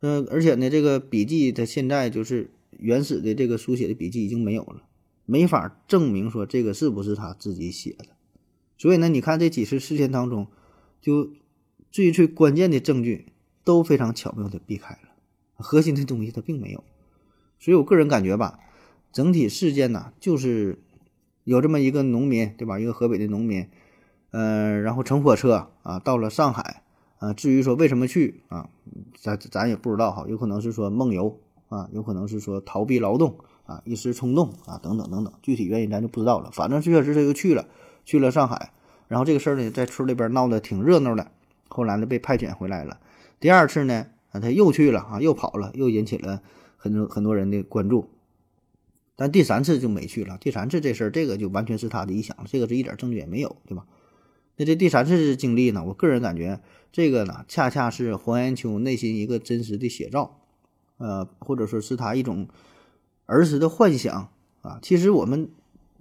[0.00, 4.82] 嗯，而且呢，这个笔记他现在就是原始的这个书写的笔记已经没有了，
[5.24, 8.06] 没法证明说这个是不是他自己写的。
[8.80, 10.46] 所以呢，你看这几次事件当中，
[11.02, 11.28] 就
[11.92, 13.26] 最最关键的证据
[13.62, 15.10] 都非常巧妙的避开了，
[15.58, 16.82] 核心的东西它并没有。
[17.58, 18.58] 所以我个人感觉吧，
[19.12, 20.78] 整体事件呢，就是
[21.44, 22.80] 有这么一个农民，对吧？
[22.80, 23.68] 一个河北的农民，
[24.30, 26.82] 呃，然后乘火车啊到了上海
[27.18, 27.34] 啊。
[27.34, 28.70] 至于说为什么去啊，
[29.20, 36.50] 咱咱也不知道哈，有可能是说梦游啊，有可能是说逃避劳动啊，一时冲动啊，等等等等，具体原因咱就不知道了。
[36.50, 37.68] 反正确实他就去了。
[38.04, 38.72] 去了上海，
[39.08, 41.30] 然后这个事儿呢，在村里边闹得挺热闹的。
[41.68, 42.98] 后来呢，被派遣回来了。
[43.38, 46.42] 第二次呢，啊，他又去了啊，又跑了，又引起了
[46.76, 48.10] 很多很多人的关注。
[49.14, 50.36] 但第三次就没去了。
[50.38, 53.86] 第三次这事儿，这个就完全是他的臆想了，这个是一点证据也没有，对吧？
[54.56, 60.40] 那这第三次经历呢，我个人感觉，这个呢，恰恰是黄延秋内心一个真实的写照，
[60.98, 62.48] 呃，或者说是他一种
[63.26, 64.30] 儿时的幻想
[64.62, 64.78] 啊。
[64.82, 65.50] 其实我们。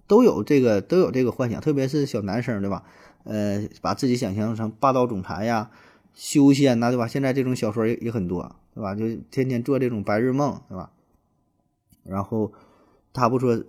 [0.09, 2.83] 都有这个都有这个幻想，特别是小男生，对吧？
[3.25, 5.69] 呃，把自己想象成霸道总裁呀、
[6.15, 7.07] 修仙呐，对吧？
[7.07, 8.95] 现在这种小说也也很多，对吧？
[8.95, 10.91] 就天天做这种白日梦，对吧？
[12.03, 12.51] 然后
[13.13, 13.63] 他不说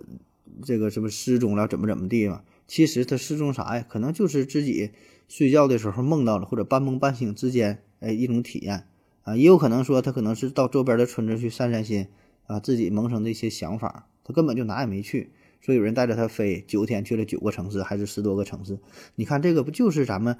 [0.63, 2.41] 这个什么失踪了，怎么怎么地嘛？
[2.67, 3.85] 其实他失踪啥呀？
[3.87, 4.89] 可能就是自己
[5.27, 8.87] 睡觉的时候梦到了，或者半梦半醒之间，哎，一种体验
[9.21, 9.35] 啊。
[9.35, 12.07] 也有可能说他可能是到周边的村子去散散心
[12.47, 15.29] 啊，自己萌生的一些想法，他根本就哪也没去。
[15.61, 18.79] 说有人带着他飞九天去了九个城市，还是十多个城市？
[19.15, 20.37] 你看这个不就是咱们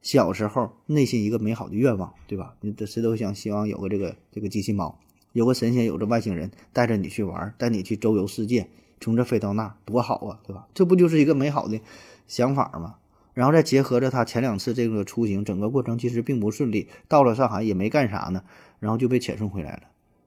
[0.00, 2.54] 小时候内心一个美好的愿望，对吧？
[2.60, 4.98] 你谁都想希望有个这个这个机器猫，
[5.32, 8.68] 有个神仙，有个外星人带着你去玩，带你去周游世界，
[9.00, 10.68] 从这飞到那，多好啊，对吧？
[10.72, 11.80] 这不就是一个美好的
[12.26, 12.94] 想法吗？
[13.34, 18.42] 然后再结合着他前两次这个出行，整个过程其实并不顺利，到了上海也没干啥呢，
[18.78, 19.82] 然后就被遣送回来了。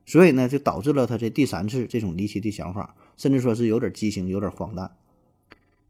[0.06, 4.92] 所以呢，就导致了他这第三次这种离奇的想法，甚至说是有点畸形，有点荒诞。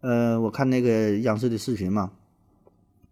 [0.02, 2.12] 呃，我看那个央视的视频嘛，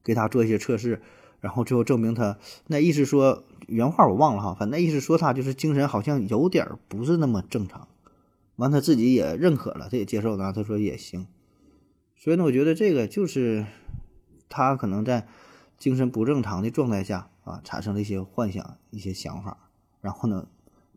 [0.04, 1.02] 给他做一些测试，
[1.40, 2.38] 然后最后证明他
[2.68, 7.88] 那意思说原话我忘了哈，反正那意思说他就是精神好像有点不是那么正常。
[8.58, 11.28] 完他自己也认可了，他也接受了，他说也行。
[12.18, 13.66] 所以呢，我觉得这个就是
[14.50, 15.28] 他可能在
[15.78, 19.70] 精神不正常的状态下啊，产生了一些幻想、一些想法，
[20.02, 20.48] 然后呢。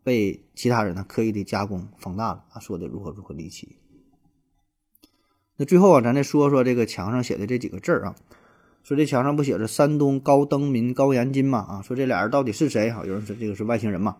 [0.05, 3.79] 被其他人呢刻意的加工放大了啊，说的如何如何离奇。
[5.57, 8.15] 那最后啊，咱再说说这个墙上写的这几个字儿啊，
[8.83, 12.91] 说这墙上不写着山东高登民高延金嘛啊，说这俩人到底是谁？
[12.91, 14.17] 哈，有人说这个是外星人嘛，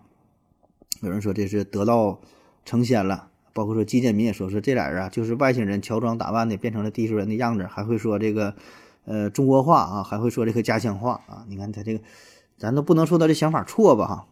[1.02, 2.20] 有人说这是得道
[2.66, 8.56] 成仙了，包括说季建民也说说这俩人啊就是外星人乔装打扮的变成了地球人的样子，还会说这个
[9.04, 11.46] 呃中国话啊，还会说这个家乡话啊。
[11.48, 12.04] 你看他这个，
[12.58, 14.28] 咱都不能说他这想法错吧哈，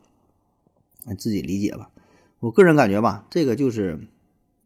[1.17, 1.89] 自己理解吧。
[2.39, 4.07] 我个人感觉吧，这个就是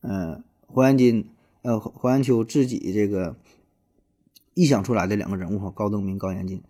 [0.01, 1.29] 呃黄延金。
[1.63, 3.35] 呃，黄延秋自己这个
[4.55, 6.63] 臆想出来的两个人物，高登明、高延金，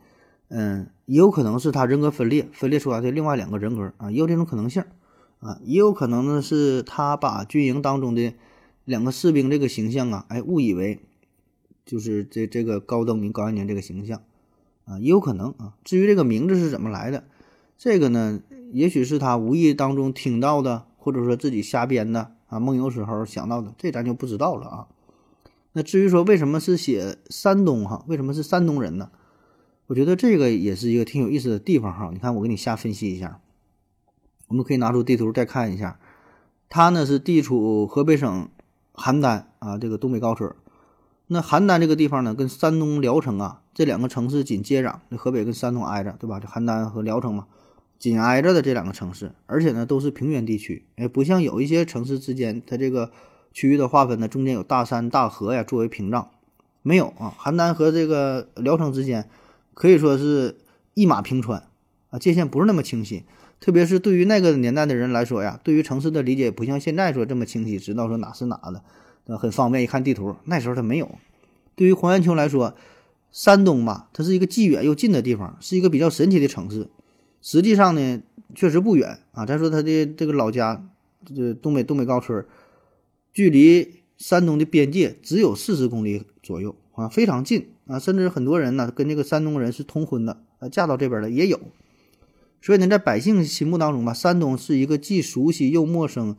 [0.47, 4.83] 嗯，也有可能是他人格分裂分裂出来的另外两个人格啊，也有这种可能性
[5.39, 8.33] 啊，也有可能呢是他把军营当中的
[8.85, 10.99] 两个士兵这个形象啊，哎，误以为
[11.85, 14.23] 就是这这个高登明、高延金这个形象
[14.85, 15.75] 啊，也有可能啊。
[15.83, 17.25] 至于这个名字是怎么来的，
[17.77, 18.41] 这个呢，
[18.71, 22.31] 也许是他无意当中听到的，或者说自己瞎编的。
[22.47, 24.87] 啊，梦游时候想到的，这咱就不知道了啊。
[25.73, 29.09] 那至于说为什么是写山东哈，为什么是山东人呢？
[29.87, 32.09] 我觉得这个也是一个挺有意思的地方哈。
[32.13, 33.41] 你看，我给你瞎分析一下，
[34.47, 35.99] 我们可以拿出地图再看一下，
[36.69, 38.47] 它呢是地处河北省
[38.93, 40.49] 邯郸啊这个东北高村。
[41.27, 46.39] 那邯郸这个地方呢，跟山东聊城啊这两个城市紧接壤，那河北跟山东挨着，对吧？
[46.39, 47.45] 这邯郸和聊城嘛。
[47.99, 53.11] 紧挨着的这两个城市，而且呢都是平原地区，哎，不像有一些城市之间，它这个
[53.51, 56.29] 区域的划分呢，中间有大山大河呀作为屏障，
[56.83, 57.33] 没有啊。
[57.39, 59.27] 邯郸和这个聊城之间
[59.73, 60.57] 可以说是
[60.93, 61.63] 一马平川
[62.09, 63.23] 啊，界限不是那么清晰。
[63.59, 68.61] 特别是对于那个年代的人来说呀，对于城市的理解不像现在说这么清晰，知道说哪是哪
[69.25, 69.83] 的，很方便。
[69.83, 71.09] 一看地图，那时候他没有。
[71.75, 72.75] 对于黄延秋来说，
[73.31, 76.87] 山东吧，它是一个既远又近的地方，是一个比较神奇的城市。
[77.49, 78.21] 实际上呢，
[78.53, 79.45] 确实不远啊。
[79.45, 80.85] 再说他的这个老家，
[81.23, 82.45] 这东北东北高村，
[83.31, 87.97] 距离山东的边界只有四十公里左右啊，非常近啊。
[87.97, 91.57] 甚至很多人呢，跟这个山东人是通婚的，啊，嫁到这边的也有。
[92.61, 96.35] 所以呢，在百姓心目当中吧，山东是一个既熟悉又陌生，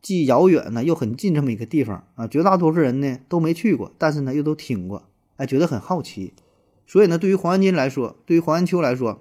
[0.00, 2.28] 既遥远呢又很近这么一个地方啊。
[2.28, 5.08] 绝大多数人呢都没去过，但是呢又都听过，
[5.38, 6.32] 哎，觉得很好奇。
[6.86, 9.20] 所以呢，对于黄安金来说，对于黄延秋来说。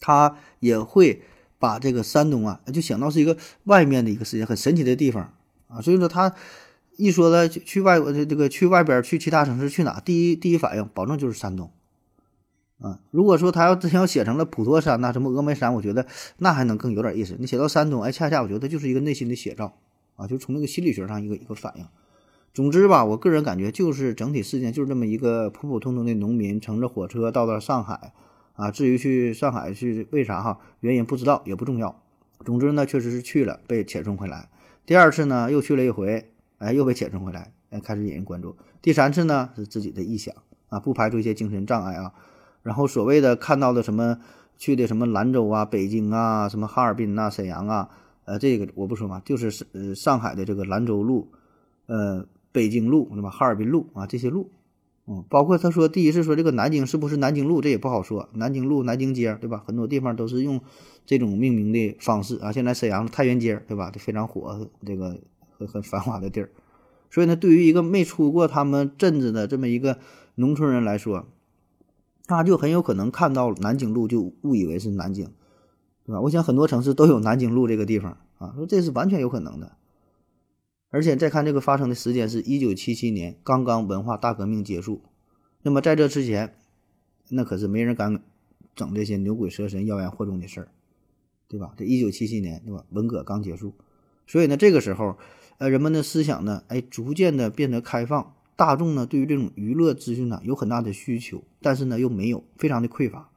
[0.00, 1.22] 他也会
[1.58, 5.32] 把这个山东啊，就想到是一个外面的一个世界，很神奇的地方
[5.68, 5.80] 啊。
[5.80, 6.34] 所以说他
[6.96, 11.70] 一说他去外国，这个去外边去其他城市去哪，第一第一反应保证就是山东
[12.78, 13.00] 啊。
[13.10, 16.06] 如果说他要真要写成了普陀山呐，什么峨眉山，我觉得
[16.38, 17.36] 那还能更有点意思。
[17.38, 19.76] 你写到山东，哎，恰恰我觉得就是一个内心的写照
[20.16, 21.86] 啊，就从那个心理学上一个一个反应。
[22.54, 28.12] 总之吧，我个人感觉就是整体事件就是这么一个普普通通的农民乘着火车到了上海。
[28.56, 32.02] 啊，至于去上海去为啥哈，原因不知道也不重要。
[32.44, 34.48] 总之呢，确实是去了，被遣送回来。
[34.84, 38.56] 第二次呢，又去了一回，哎，又被遣送回来，哎，开始引人关注。
[38.80, 40.34] 第三次呢，是自己的臆想
[40.68, 42.12] 啊，不排除一些精神障碍啊。
[42.62, 44.18] 然后所谓的看到的什么
[44.56, 47.88] 去的什么兰州啊、北京啊、什么哈尔滨呐、沈阳啊，
[48.24, 51.30] 呃，这个我不说嘛，就是呃上海的这个兰州路，
[51.86, 53.30] 呃，北京路是吧？
[53.30, 54.50] 哈尔滨路啊，这些路。
[55.08, 58.28] 嗯，包括他说第一次说这个南京是不是南京路，这也不好说。
[58.32, 59.62] 南京路、南京街，对吧？
[59.64, 60.60] 很多地方都是用
[61.04, 62.50] 这种命名的方式啊。
[62.50, 63.88] 现在沈阳太原街，对吧？
[63.92, 65.16] 这非常火，这个
[65.56, 66.50] 很很繁华的地儿。
[67.08, 69.98] 所以呢，对于一个没出过他们镇子的这么一个
[70.34, 71.24] 农村人来说，
[72.26, 75.30] 他就很有可能看到南京路就误以为是南京，
[76.04, 76.20] 对吧？
[76.20, 79.76] 我想很多城市都有南京路这个地方啊，说这是完全有可能的。
[80.90, 85.02] 而且再看这个发生的时间是一九七七年，刚刚文化大革命结束。
[85.62, 86.54] 那么在这之前，
[87.28, 88.22] 那可是没人敢
[88.74, 90.68] 整这些牛鬼蛇神、妖言惑众的事儿，
[91.48, 91.74] 对吧？
[91.76, 92.84] 这一九七七年，对吧？
[92.90, 93.74] 文革刚结束，
[94.26, 95.18] 所以呢，这个时候，
[95.58, 103.28] 呃，人们的思想呢，哎，逐渐的变得开放，大众呢，对于这种娱乐资讯呢，有很大的需求，但是呢，又没有，非常的匮乏。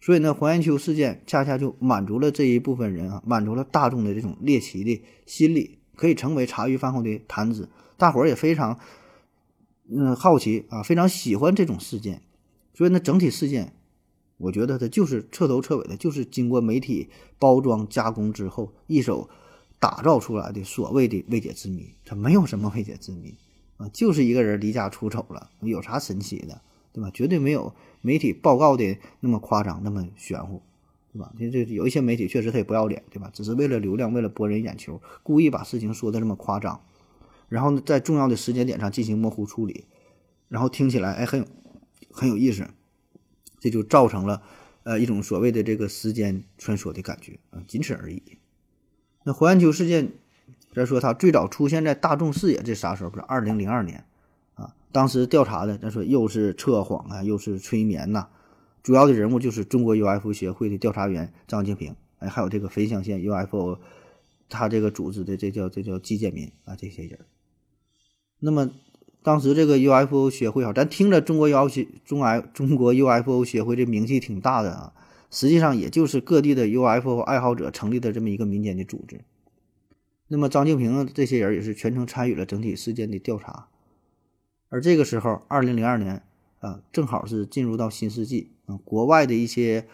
[0.00, 5.78] 所以呢，黄延秋事件恰恰就满足了这一部分人啊，满足了大众的这种猎奇的心理。
[6.02, 8.80] 可以成为茶余饭后的谈资，大伙儿也非常
[9.88, 12.22] 嗯好奇啊，非常喜欢这种事件，
[12.74, 13.76] 所以呢，整体事件，
[14.36, 19.30] 我觉得它就是彻头彻尾的，就是经过媒体包装加工之后一手
[19.78, 23.36] 打造出来的所谓的未解之谜，它没有什么未解之谜
[23.76, 26.60] 啊，就是一个人离家出走了，有啥神奇的，
[26.92, 27.12] 对吧？
[27.14, 30.62] 绝对没有媒体报告的那么夸张，那么玄乎。
[31.12, 31.32] 对吧？
[31.38, 33.30] 这这有一些媒体确实他也不要脸，对吧？
[33.32, 36.80] 只是为了流量，为了博人眼球，故意把事情说的这么夸张，
[37.48, 39.84] 然后呢，在重要的时间点上进行模糊处理，
[40.48, 41.46] 然后听起来哎很有
[42.10, 42.66] 很有意思，
[43.60, 44.42] 这就造成了
[44.84, 48.22] 呃一种所谓的这个时间穿梭的感觉啊，仅此而已。
[49.24, 50.12] 那黄延秋事件，
[50.74, 53.10] 再说它最早出现在大众视野，这啥时候？
[53.10, 54.04] 不是二零零二年
[54.54, 58.28] 啊当时调查的，咱说又是测谎啊，又是催眠呐、
[58.82, 63.78] 主要的人物就是中国 UFO 协会的调查员张静平，哎，还有这个汾乡县 UFO，
[64.48, 67.20] 他这个组织的这叫这叫季建民啊，这些人。
[68.40, 68.72] 那么
[69.22, 71.68] 当时这个 UFO 协会啊，咱听着中国 UFO
[72.04, 74.92] 中 I 中国 UFO 协会这名气挺大的啊，
[75.30, 79.20] 实际上也就是各地的 UFO 爱好者成立的这么一个民间的组织。
[80.26, 83.68] 那么张静平这些人也是全程参与了整体事件的调查。
[84.70, 86.22] 而这个时候，二零零二年
[86.58, 89.86] 啊，正好是进入到新世纪国外的一些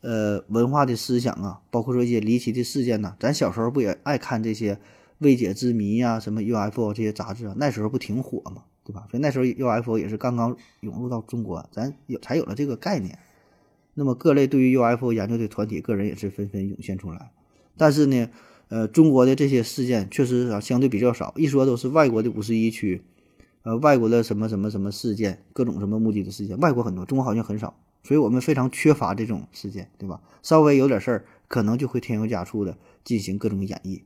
[0.00, 4.78] 呃文化的思想啊，包括说一些离奇的事件呐、咱小时候不也爱看这些
[5.18, 8.64] 未解之谜呀、什么 UFO 这些杂志啊，那时候不挺火吗？
[8.84, 9.06] 对吧？
[9.10, 13.18] 所以那时候 UFO 也是刚刚涌入到中国，咱有才有了这个概念。
[13.94, 17.32] 那么各类对于 UFO 研究的团体、个人也是纷纷涌现出来。
[17.76, 18.30] 但是呢，
[18.68, 23.02] 呃，中国的这些事件确实啊相对比较少，一说都是外国的五十一区。
[23.62, 27.76] 呃，外国的什么什么什么事件，各种什么目击的事件，外国很多，中国好像很少，
[28.06, 30.20] 所以我们非常缺乏这种事件，对吧？
[30.40, 34.02] 稍微有点事儿，可能就会添油加醋的进行各种演绎，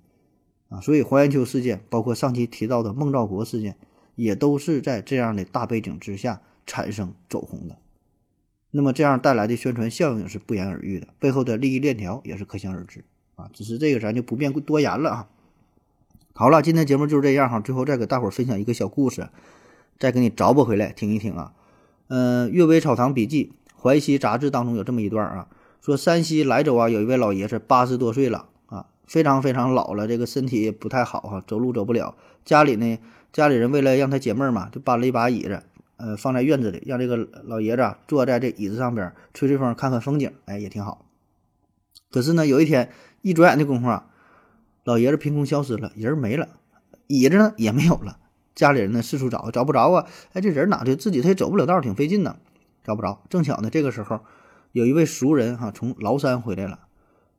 [0.71, 3.77] 啊，所以黄延秋事件，包括上期提到的孟兆国事件，
[4.15, 7.77] 也都是在这样的大背景之下产生走红的。
[8.71, 13.05] 那么这样带来的宣传效应是不言而喻的，背后的利益链条也是可想而知
[13.37, 13.51] 啊。
[13.53, 15.29] 只是这个咱就不便多言了啊。
[16.33, 17.61] 好了，今天节目就是这样哈。
[17.61, 19.29] 最后再给大伙儿分享一个小故事，
[19.99, 21.53] 再给你找补回来听一听啊。
[22.09, 25.49] 嗯，《阅微草堂笔记》淮西杂志当中有这么一段啊，
[25.81, 32.14] 说山西莱州啊有一位老爷子八十多岁了啊，非常非常老了，这个身体不太好哈、走路走不了。
[32.45, 32.99] 家里呢，
[33.33, 35.62] 家里人为了让他解闷嘛，就搬了一把椅子，
[35.97, 41.07] 呃，放在院子里，让这个老爷子啊坐在这椅子上边吹吹风，看看风景，哎，也挺好。
[42.11, 42.91] 可是呢，有一天
[43.22, 44.07] 一转眼的功夫啊。
[44.85, 46.49] 老爷子凭空消失了，人没了，
[47.07, 48.16] 椅子呢也没有了。
[48.55, 50.07] 家里人呢四处找，找不着啊！
[50.33, 50.97] 哎，这人哪去？
[50.97, 52.39] 自己他也走不了道，挺费劲呢，
[52.85, 53.22] 找不着。
[53.28, 54.20] 正巧呢，这个时候
[54.72, 56.81] 有一位熟人哈、从崂山回来了，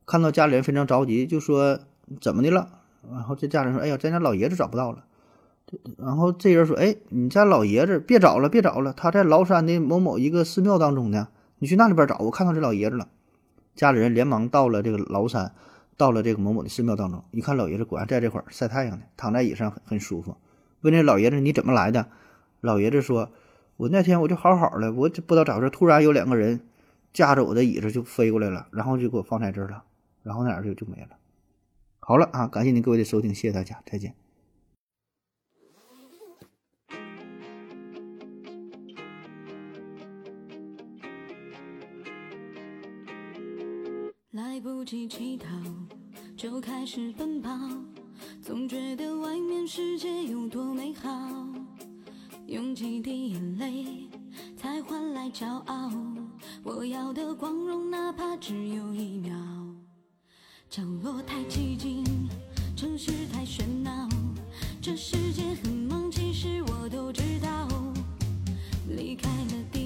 [0.06, 1.80] 看到家里人非常着急，就说
[2.20, 2.80] 怎么的了？
[3.12, 5.06] 然后这家人说：“哎呀，咱家老爷子找不到了。”
[5.98, 11.30] 然后这人说：“哎，你家老爷子别找了，别找了，他在崂山的某某一个寺庙当中呢，
[11.60, 13.08] 你去那里边找，我看到这老爷子了。”
[13.76, 15.54] 家里人连忙到了这个崂山。
[15.98, 20.36] 到了这个某某的寺庙当中，一看老爷子果然在这块儿晒太阳呢，躺在椅上很很舒服。
[20.82, 22.08] 问这老爷子你怎么来的？
[22.60, 23.30] 老爷子说
[23.78, 26.62] ：“我那天我就好好的，我就不知道咋回事，突然有两个人
[27.14, 29.84] 架着我的椅子就飞过来了，然后就给我放在这儿了，
[30.24, 31.18] 然后哪儿就就没了。”
[32.00, 34.16] 好了啊，感谢您各位的收听，谢谢大家，再见。
[44.32, 45.48] 来不及乞讨，
[46.36, 47.52] 就开始奔跑，
[48.42, 51.10] 总觉得外面世界有多美好。
[52.52, 54.10] 用几滴眼泪
[54.58, 55.90] 才换来骄傲，
[56.64, 59.34] 我要的光荣哪怕只有一秒。
[60.70, 62.04] 角落太寂静，
[62.76, 64.10] 城市太喧闹，
[64.82, 67.70] 这世界很忙，其实我都知道。
[68.90, 69.81] 离开了地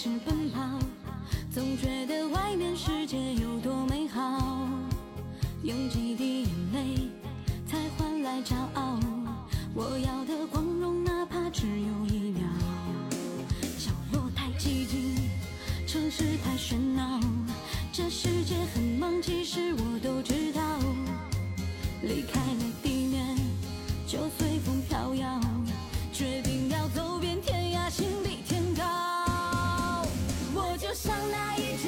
[0.00, 0.60] 始奔跑，
[1.50, 4.68] 总觉得外面世界有多美好。
[5.64, 7.10] 用几滴眼泪
[7.66, 9.00] 才换来骄傲，
[9.74, 12.42] 我要的光荣哪怕只有一秒。
[13.76, 15.16] 角落太寂静，
[15.84, 17.18] 城市太喧闹，
[17.92, 20.62] 这世界很忙，其实我都知道。
[22.02, 23.36] 离开了地面，
[24.06, 25.40] 就随风飘摇，
[26.12, 29.07] 决定要走遍天涯，心比天高。
[30.88, 31.86] 就像那一只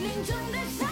[0.00, 0.85] 林中的小